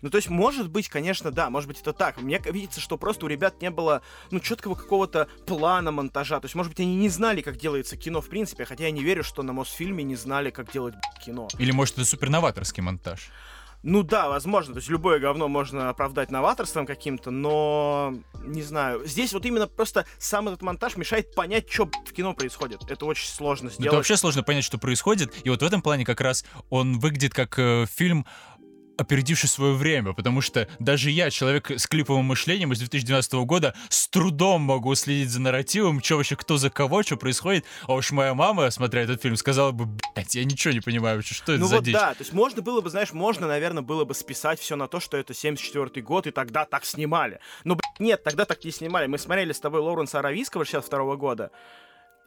[0.01, 2.21] Ну, то есть, может быть, конечно, да, может быть, это так.
[2.21, 6.39] Мне видится, что просто у ребят не было, ну, четкого какого-то плана монтажа.
[6.39, 9.03] То есть, может быть, они не знали, как делается кино в принципе, хотя я не
[9.03, 11.47] верю, что на Мосфильме не знали, как делать кино.
[11.59, 13.31] Или, может, это суперноваторский монтаж.
[13.85, 19.05] Ну да, возможно, то есть любое говно можно оправдать новаторством каким-то, но не знаю.
[19.05, 22.81] Здесь вот именно просто сам этот монтаж мешает понять, что в кино происходит.
[22.89, 23.89] Это очень сложно сделать.
[23.89, 25.31] Это вообще сложно понять, что происходит.
[25.43, 28.25] И вот в этом плане как раз он выглядит как э, фильм
[28.97, 34.07] опередивший свое время, потому что даже я, человек с клиповым мышлением из 2012 года, с
[34.07, 37.65] трудом могу следить за нарративом, что вообще, кто за кого, что происходит.
[37.83, 41.35] А уж моя мама, смотря этот фильм, сказала бы, блядь, я ничего не понимаю вообще,
[41.35, 41.93] что это ну за вот дичь.
[41.93, 44.99] да, то есть можно было бы, знаешь, можно, наверное, было бы списать все на то,
[44.99, 47.39] что это 74 год, и тогда так снимали.
[47.63, 49.07] Но, блядь, нет, тогда так не снимали.
[49.07, 51.51] Мы смотрели с тобой Лоуренса Аравийского 62 года,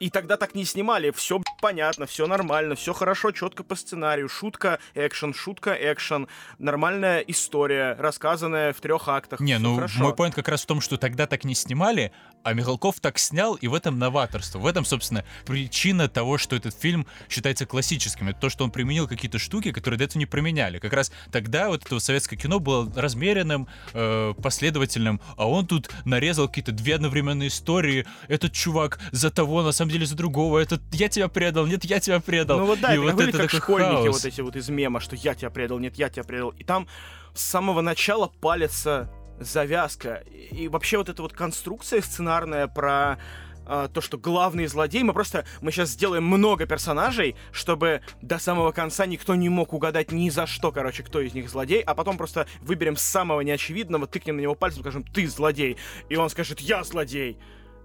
[0.01, 1.11] и тогда так не снимали.
[1.11, 4.29] Все понятно, все нормально, все хорошо, четко по сценарию.
[4.29, 6.29] Шутка, экшен, шутка, экшен.
[6.59, 9.41] Нормальная история, рассказанная в трех актах.
[9.41, 10.03] Не, ну хорошо.
[10.03, 13.55] мой поинт как раз в том, что тогда так не снимали, а Михалков так снял,
[13.55, 14.59] и в этом новаторство.
[14.59, 18.29] В этом, собственно, причина того, что этот фильм считается классическим.
[18.29, 20.79] Это то, что он применил какие-то штуки, которые до этого не применяли.
[20.79, 26.49] Как раз тогда вот это советское кино было размеренным, э, последовательным, а он тут нарезал
[26.49, 28.07] какие-то две одновременные истории.
[28.29, 30.59] Этот чувак за того, на самом самом деле за другого.
[30.59, 32.59] Это я тебя предал, нет, я тебя предал.
[32.59, 34.17] Ну вот да, и это вот это как школьники хаос.
[34.17, 36.51] вот эти вот из мема, что я тебя предал, нет, я тебя предал.
[36.51, 36.87] И там
[37.35, 39.11] с самого начала палится
[39.41, 40.25] завязка.
[40.51, 43.19] И вообще вот эта вот конструкция сценарная про
[43.67, 48.73] а, то, что главный злодей, мы просто, мы сейчас сделаем много персонажей, чтобы до самого
[48.73, 52.19] конца никто не мог угадать ни за что, короче, кто из них злодей, а потом
[52.19, 55.77] просто выберем самого неочевидного, тыкнем на него пальцем, скажем, ты злодей,
[56.09, 57.39] и он скажет, я злодей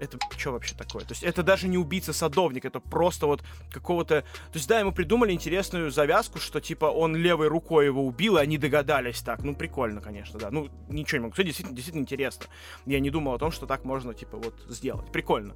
[0.04, 1.04] это что вообще такое?
[1.04, 4.22] То есть это даже не убийца-садовник, это просто вот какого-то...
[4.22, 8.42] То есть да, ему придумали интересную завязку, что типа он левой рукой его убил, и
[8.42, 9.42] они догадались так.
[9.44, 10.52] Ну, прикольно, конечно, да.
[10.52, 12.46] Ну, ничего не могу сказать, действительно, действительно интересно.
[12.86, 15.12] Я не думал о том, что так можно, типа, вот сделать.
[15.12, 15.56] Прикольно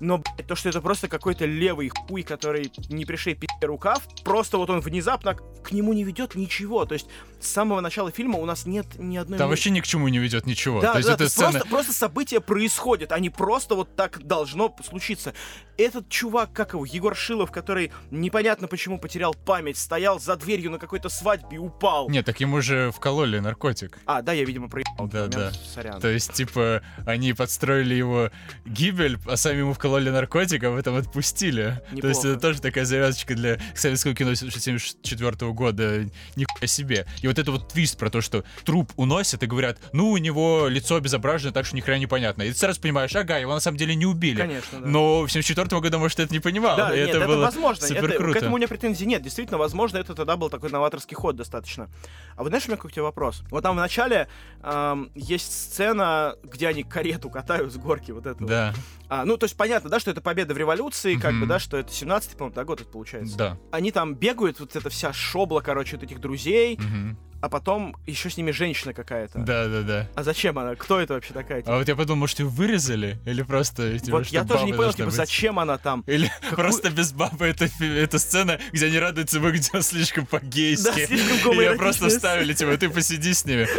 [0.00, 4.58] но, блядь, то, что это просто какой-то левый хуй, который не пришей пи*** рукав, просто
[4.58, 6.84] вот он внезапно к нему не ведет ничего.
[6.84, 7.08] То есть
[7.44, 9.38] с самого начала фильма у нас нет ни одной...
[9.38, 10.80] Да вообще ни к чему не ведет ничего.
[10.80, 11.50] Да, то есть да, это сцена...
[11.52, 15.34] просто, просто события происходят, они просто вот так должно случиться.
[15.76, 20.78] Этот чувак, как его, Егор Шилов, который непонятно почему потерял память, стоял за дверью на
[20.78, 22.08] какой-то свадьбе и упал.
[22.08, 23.98] Нет, так ему же вкололи наркотик.
[24.06, 25.08] А, да, я, видимо, проебал.
[25.08, 25.52] Да, да.
[25.74, 26.00] Сорян.
[26.00, 28.30] То есть, типа, они подстроили его
[28.64, 31.82] гибель, а сами ему вкололи наркотик, а потом отпустили.
[31.90, 32.00] Неплохо.
[32.00, 36.08] То есть это тоже такая завязочка для советского кино 74 года.
[36.36, 37.06] Нихуя себе.
[37.22, 40.68] И вот это вот твист про то, что труп уносят и говорят, ну, у него
[40.68, 42.42] лицо обезображено, так что ни хрена непонятно.
[42.42, 44.40] И ты сразу понимаешь, ага, его на самом деле не убили.
[44.40, 44.86] Конечно, да.
[44.86, 46.76] Но в 74 году, может, это не понимал.
[46.76, 47.86] Да, и нет, это, это было возможно.
[47.86, 48.32] Супер это, круто.
[48.32, 49.22] К этому у меня претензий нет.
[49.22, 51.88] Действительно, возможно, это тогда был такой новаторский ход достаточно.
[52.36, 53.42] А вы знаешь, у меня какой-то вопрос?
[53.50, 54.28] Вот там в начале
[54.62, 58.46] эм, есть сцена, где они карету катают с горки вот эту.
[58.46, 58.74] Да.
[59.08, 61.20] А, ну, то есть понятно, да, что это победа в революции, mm-hmm.
[61.20, 63.36] как бы, да, что это 17-й, по-моему, да, год это получается.
[63.36, 63.58] Да.
[63.70, 67.16] Они там бегают, вот эта вся шобла, короче, вот этих друзей, mm-hmm.
[67.44, 69.40] А потом еще с ними женщина какая-то.
[69.40, 70.08] Да, да, да.
[70.14, 70.76] А зачем она?
[70.76, 71.60] Кто это вообще такая?
[71.60, 71.74] Типа?
[71.74, 73.18] А вот я подумал, может, ее вырезали?
[73.26, 75.14] Или просто, типа, Вот я тоже не понял, типа, быть?
[75.14, 76.04] зачем она там?
[76.06, 76.56] Или Какую...
[76.56, 80.84] просто без бабы эта, эта сцена, где они радуются, выглядела слишком по-гейски.
[80.84, 83.68] Да, слишком Ее просто вставили, типа, ты посиди с ними.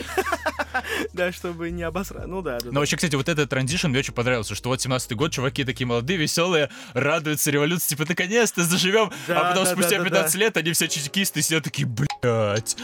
[1.14, 2.28] Да, чтобы не обосрать.
[2.28, 2.70] Ну да, да.
[2.72, 5.88] Но вообще, кстати, вот этот транзишн мне очень понравился, что вот 17-й год, чуваки такие
[5.88, 10.74] молодые, веселые, радуются революции, типа, наконец-то заживем, а потом спустя да, да, 15 лет они
[10.74, 11.88] все чекисты сидят такие,
[12.26, 12.76] блядь,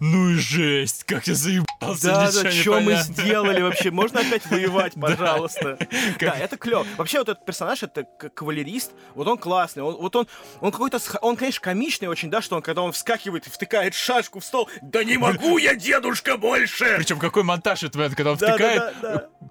[0.00, 3.14] ну и жесть, как я заебался, Да, да, что мы понятно».
[3.14, 3.90] сделали вообще?
[3.90, 5.78] Можно опять воевать, пожалуйста?
[6.20, 6.86] Да, это клево.
[6.96, 10.26] Вообще вот этот персонаж, это кавалерист, вот он классный, он, вот он,
[10.60, 14.40] он какой-то, он, конечно, комичный очень, да, что он, когда он вскакивает и втыкает шашку
[14.40, 16.94] в стол, да не могу я, дедушка, больше!
[16.98, 18.94] Причем какой монтаж этот момент, когда он втыкает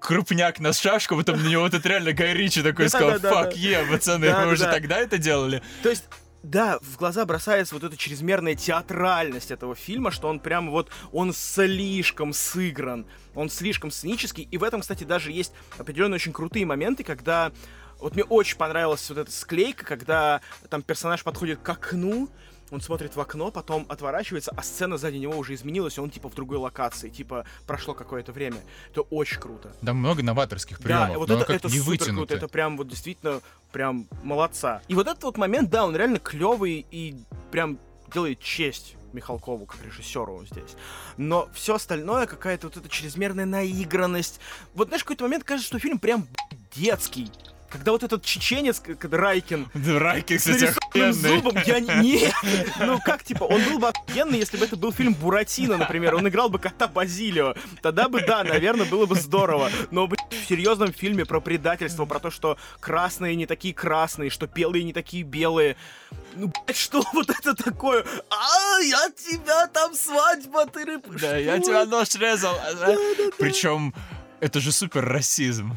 [0.00, 3.84] крупняк на шашку, потом на него вот это реально Гай Ричи такой сказал, фак, е,
[3.84, 4.72] пацаны, вы уже да.
[4.72, 5.62] тогда это делали?
[5.82, 6.04] То есть,
[6.42, 11.32] да, в глаза бросается вот эта чрезмерная театральность этого фильма, что он прям вот, он
[11.32, 17.04] слишком сыгран, он слишком сценический, и в этом, кстати, даже есть определенные очень крутые моменты,
[17.04, 17.52] когда
[17.98, 22.30] вот мне очень понравилась вот эта склейка, когда там персонаж подходит к окну,
[22.70, 26.28] он смотрит в окно, потом отворачивается, а сцена сзади него уже изменилась, и он типа
[26.28, 28.58] в другой локации, типа прошло какое-то время.
[28.90, 29.72] Это очень круто.
[29.82, 32.14] Да, много новаторских приемов, Да, вот это, это не супер вытянуто.
[32.14, 33.40] круто, это прям вот действительно
[33.72, 34.82] прям молодца.
[34.88, 37.16] И вот этот вот момент, да, он реально клевый и
[37.50, 37.78] прям
[38.12, 40.76] делает честь Михалкову как режиссеру здесь.
[41.16, 44.40] Но все остальное, какая-то вот эта чрезмерная наигранность.
[44.74, 46.26] Вот знаешь, в какой-то момент кажется, что фильм прям
[46.74, 47.30] детский.
[47.70, 51.12] Когда вот этот чеченец, к- когда Райкин, Да, Райки, с кстати, охуенный.
[51.14, 52.32] зубом, я не...
[52.80, 56.26] Ну как, типа, он был бы офигенный, если бы это был фильм Буратино, например, он
[56.28, 57.54] играл бы кота Базилио.
[57.82, 59.70] Тогда бы, да, наверное, было бы здорово.
[59.90, 64.46] Но, блядь, в серьезном фильме про предательство, про то, что красные не такие красные, что
[64.46, 65.76] белые не такие белые.
[66.34, 68.04] Ну, блядь, что вот это такое?
[68.30, 71.06] А, я тебя там свадьба, ты рыб...
[71.20, 72.54] Да, я тебя нож резал.
[73.38, 73.94] Причем
[74.40, 75.76] это же супер расизм.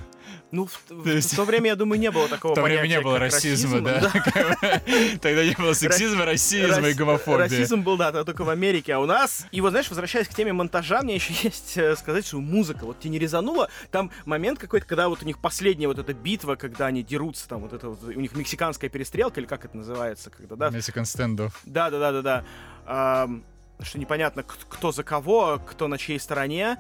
[0.53, 2.83] Ну, в, То есть- в то время, я думаю, не было такого В то время
[2.83, 4.81] не понятия, было расизма, расизм, да.
[5.19, 7.39] Тогда не было сексизма, расизма и гомофобии.
[7.41, 9.47] Расизм был, да, только в Америке, а у нас...
[9.51, 12.99] И вот, знаешь, возвращаясь к теме монтажа, мне еще есть э, сказать, что музыка, вот
[12.99, 16.85] тебе не резанула, там момент какой-то, когда вот у них последняя вот эта битва, когда
[16.85, 20.55] они дерутся, там вот это вот, у них мексиканская перестрелка, или как это называется, когда,
[20.55, 20.67] да?
[20.67, 21.53] Mexican standoff.
[21.65, 22.45] Да, да, да, да, да.
[22.85, 23.43] Ам,
[23.81, 26.77] что непонятно, кто за кого, кто на чьей стороне.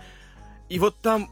[0.69, 1.31] И вот там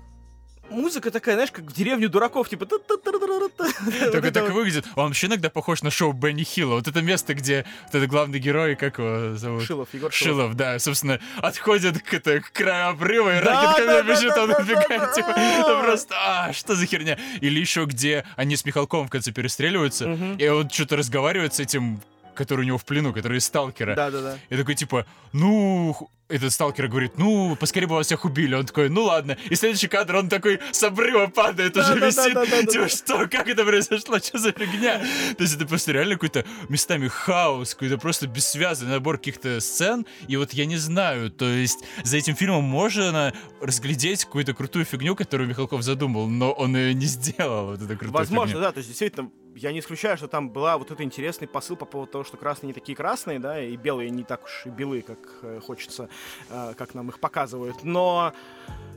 [0.72, 2.65] музыка такая, знаешь, как в деревню дураков, типа...
[4.11, 4.86] Только так выглядит.
[4.95, 6.76] Он вообще иногда похож на шоу Бенни Хилла.
[6.76, 9.63] Вот это место, где вот этот главный герой, как его зовут?
[9.63, 10.55] Шилов, Егор Шилов.
[10.55, 14.43] Да, собственно, отходит к, это, к краю обрыва, и Да, Ракет, когда да, бежит, да,
[14.43, 15.13] он да, да, убегает, да.
[15.13, 17.17] типа, это просто, а, что за херня?
[17.41, 22.01] Или еще где они с Михалковым в конце перестреливаются, и он что-то разговаривает с этим,
[22.34, 23.95] который у него в плену, который из сталкера.
[23.95, 24.38] Да-да-да.
[24.49, 28.55] И такой, типа, ну, этот сталкер говорит, ну, поскорее бы вас всех убили.
[28.55, 29.38] Он такой, ну ладно.
[29.49, 32.69] И следующий кадр, он такой с обрыва падает, уже висит.
[32.71, 34.99] Типа, что, как это произошло, что за фигня?
[35.38, 40.05] То есть это просто реально какой-то местами хаос, какой-то просто бессвязный набор каких-то сцен.
[40.27, 45.15] И вот я не знаю, то есть за этим фильмом можно разглядеть какую-то крутую фигню,
[45.15, 48.61] которую Михалков задумал, но он ее не сделал, вот эту крутую Возможно, фигню.
[48.61, 51.86] да, то есть действительно, я не исключаю, что там была вот этот интересный посыл по
[51.86, 55.01] поводу того, что красные не такие красные, да, и белые не так уж и белые,
[55.01, 56.09] как э, хочется,
[56.49, 57.84] как нам их показывают.
[57.84, 58.34] Но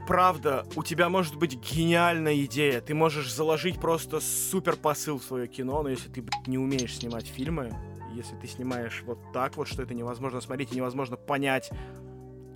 [0.07, 5.49] правда, у тебя может быть гениальная идея, ты можешь заложить просто супер посыл в свое
[5.49, 7.75] кино, но если ты блядь, не умеешь снимать фильмы,
[8.15, 11.71] если ты снимаешь вот так вот, что это невозможно смотреть и невозможно понять,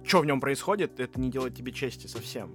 [0.05, 2.55] что в нем происходит, это не делает тебе чести совсем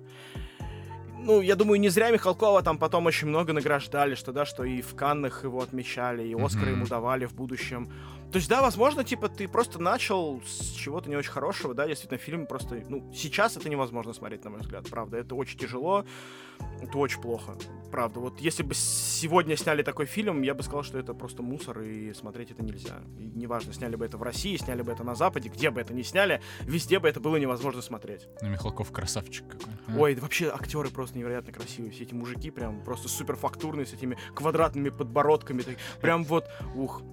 [1.24, 4.82] ну, я думаю, не зря Михалкова там потом очень много награждали, что да, что и
[4.82, 6.72] в Каннах его отмечали, и Оскар Мгм.
[6.72, 7.89] ему давали в будущем.
[8.34, 12.17] То есть, да, возможно, типа, ты просто начал с чего-то не очень хорошего, да, действительно,
[12.17, 16.03] фильм просто, ну, сейчас это невозможно смотреть, на мой взгляд, правда, это очень тяжело,
[16.81, 17.55] это очень плохо,
[17.91, 18.19] правда.
[18.19, 22.11] Вот если бы сегодня сняли такой фильм, я бы сказал, что это просто мусор, и
[22.15, 23.01] смотреть это нельзя.
[23.19, 25.93] И неважно, сняли бы это в России, сняли бы это на Западе, где бы это
[25.93, 28.27] ни сняли, везде бы это было невозможно смотреть.
[28.41, 29.73] Ну, Михалков красавчик какой.
[29.89, 29.99] а.
[29.99, 31.91] Ой, да вообще актеры просто невероятно красивые.
[31.91, 35.63] Все эти мужики прям просто супер фактурные, с этими квадратными подбородками.
[36.01, 37.03] Прям вот, ух,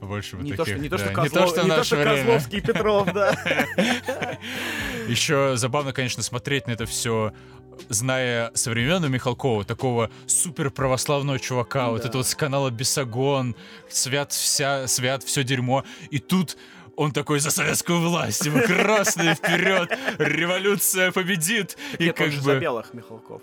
[0.00, 1.12] Больше вот не то, таких, что, не то, что, да.
[1.12, 2.16] Козлов- не то, что не то, наше что время.
[2.16, 3.34] Козловский и Петров, да.
[5.08, 7.32] Еще забавно, конечно, смотреть на это все,
[7.88, 12.08] зная современного Михалкова, такого супер православного чувака, вот Да.
[12.08, 13.56] это вот с канала Бесогон,
[13.88, 16.56] свят вся, свят все дерьмо, и тут
[16.96, 22.38] он такой за советскую власть, ему красный вперед, революция победит, и Нет, он как же
[22.38, 22.44] бы...
[22.44, 23.42] за белых, Михалков.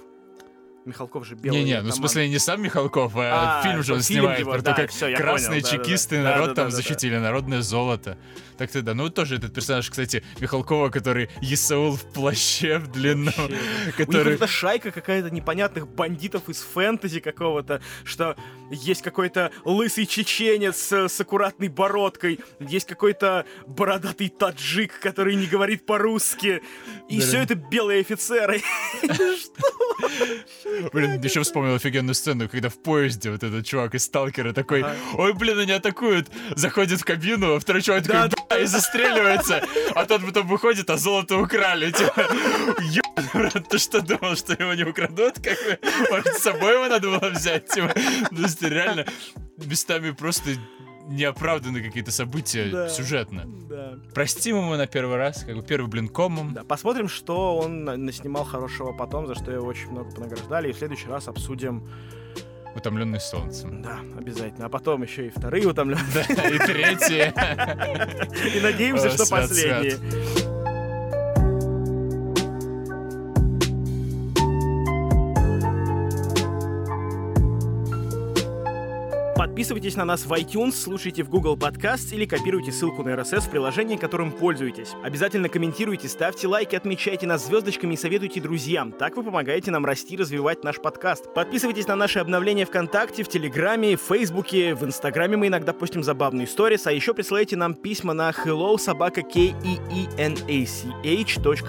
[0.90, 1.60] Михалков же белый.
[1.64, 4.62] Не-не, ну в смысле не сам Михалков, а, А, фильм же он снимает его, про
[4.62, 6.76] да, то, как всё, я красные понял, чекисты народ там Да-да-да-да-да.
[6.76, 8.18] защитили народное золото.
[8.58, 13.32] Так ты да, ну тоже этот персонаж, кстати, Михалкова, который Исаул в плаще в длину,
[13.38, 14.48] У них который...
[14.48, 18.36] шайка какая-то непонятных бандитов из фэнтези какого-то, что
[18.70, 26.62] есть какой-то лысый чеченец с, аккуратной бородкой, есть какой-то бородатый таджик, который не говорит по-русски,
[27.08, 27.26] и Да.
[27.26, 28.62] все это белые офицеры.
[30.94, 35.34] Блин, еще вспомнил офигенную сцену, когда в поезде вот этот чувак из Сталкера такой, ой,
[35.34, 39.64] блин, они атакуют, заходит в кабину, а второй чувак такой, Да, и застреливается,
[39.96, 41.92] а тот потом выходит, а золото украли.
[41.92, 42.26] Типа,
[42.80, 45.36] «Ёбаный в рот, ты что думал, что его не украдут?
[45.36, 47.68] Как бы, может, с собой его надо было взять?
[47.68, 47.94] Типа,
[48.32, 49.06] есть реально
[49.58, 50.52] местами просто
[51.10, 52.90] неоправданные какие-то события Да.
[52.90, 53.44] сюжетно.
[53.70, 53.96] Да.
[54.14, 56.54] Простим ему на первый раз, как бы первый блин комом.
[56.54, 60.74] Да, посмотрим, что он на- наснимал хорошего потом, за что его очень много понаграждали, и
[60.74, 61.88] в следующий раз обсудим,
[62.76, 63.82] Утомленный солнцем.
[63.82, 64.68] да, обязательно.
[64.68, 66.06] А потом еще и вторые утомленные.
[66.36, 67.34] Да, и третье.
[68.56, 69.98] И надеемся, что последние.
[79.40, 83.50] Подписывайтесь на нас в iTunes, слушайте в Google Podcast или копируйте ссылку на RSS в
[83.50, 84.96] приложении, которым пользуетесь.
[85.02, 88.92] Обязательно комментируйте, ставьте лайки, отмечайте нас звездочками и советуйте друзьям.
[88.92, 91.34] Так вы помогаете нам расти и развивать наш подкаст.
[91.34, 96.46] Подписывайтесь на наши обновления ВКонтакте, в Телеграме, в Фейсбуке, в Инстаграме мы иногда постим забавные
[96.46, 99.54] сторис, а еще присылайте нам письма на hello собака E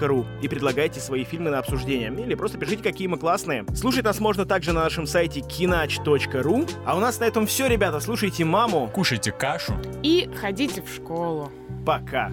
[0.01, 2.13] ру и предлагайте свои фильмы на обсуждение.
[2.21, 3.65] Или просто пишите, какие мы классные.
[3.73, 6.69] Слушать нас можно также на нашем сайте kinaч.ru.
[6.85, 7.99] А у нас на этом все, ребята.
[7.99, 8.89] Слушайте маму.
[8.93, 9.73] Кушайте кашу.
[10.03, 11.51] И ходите в школу.
[11.85, 12.31] Пока.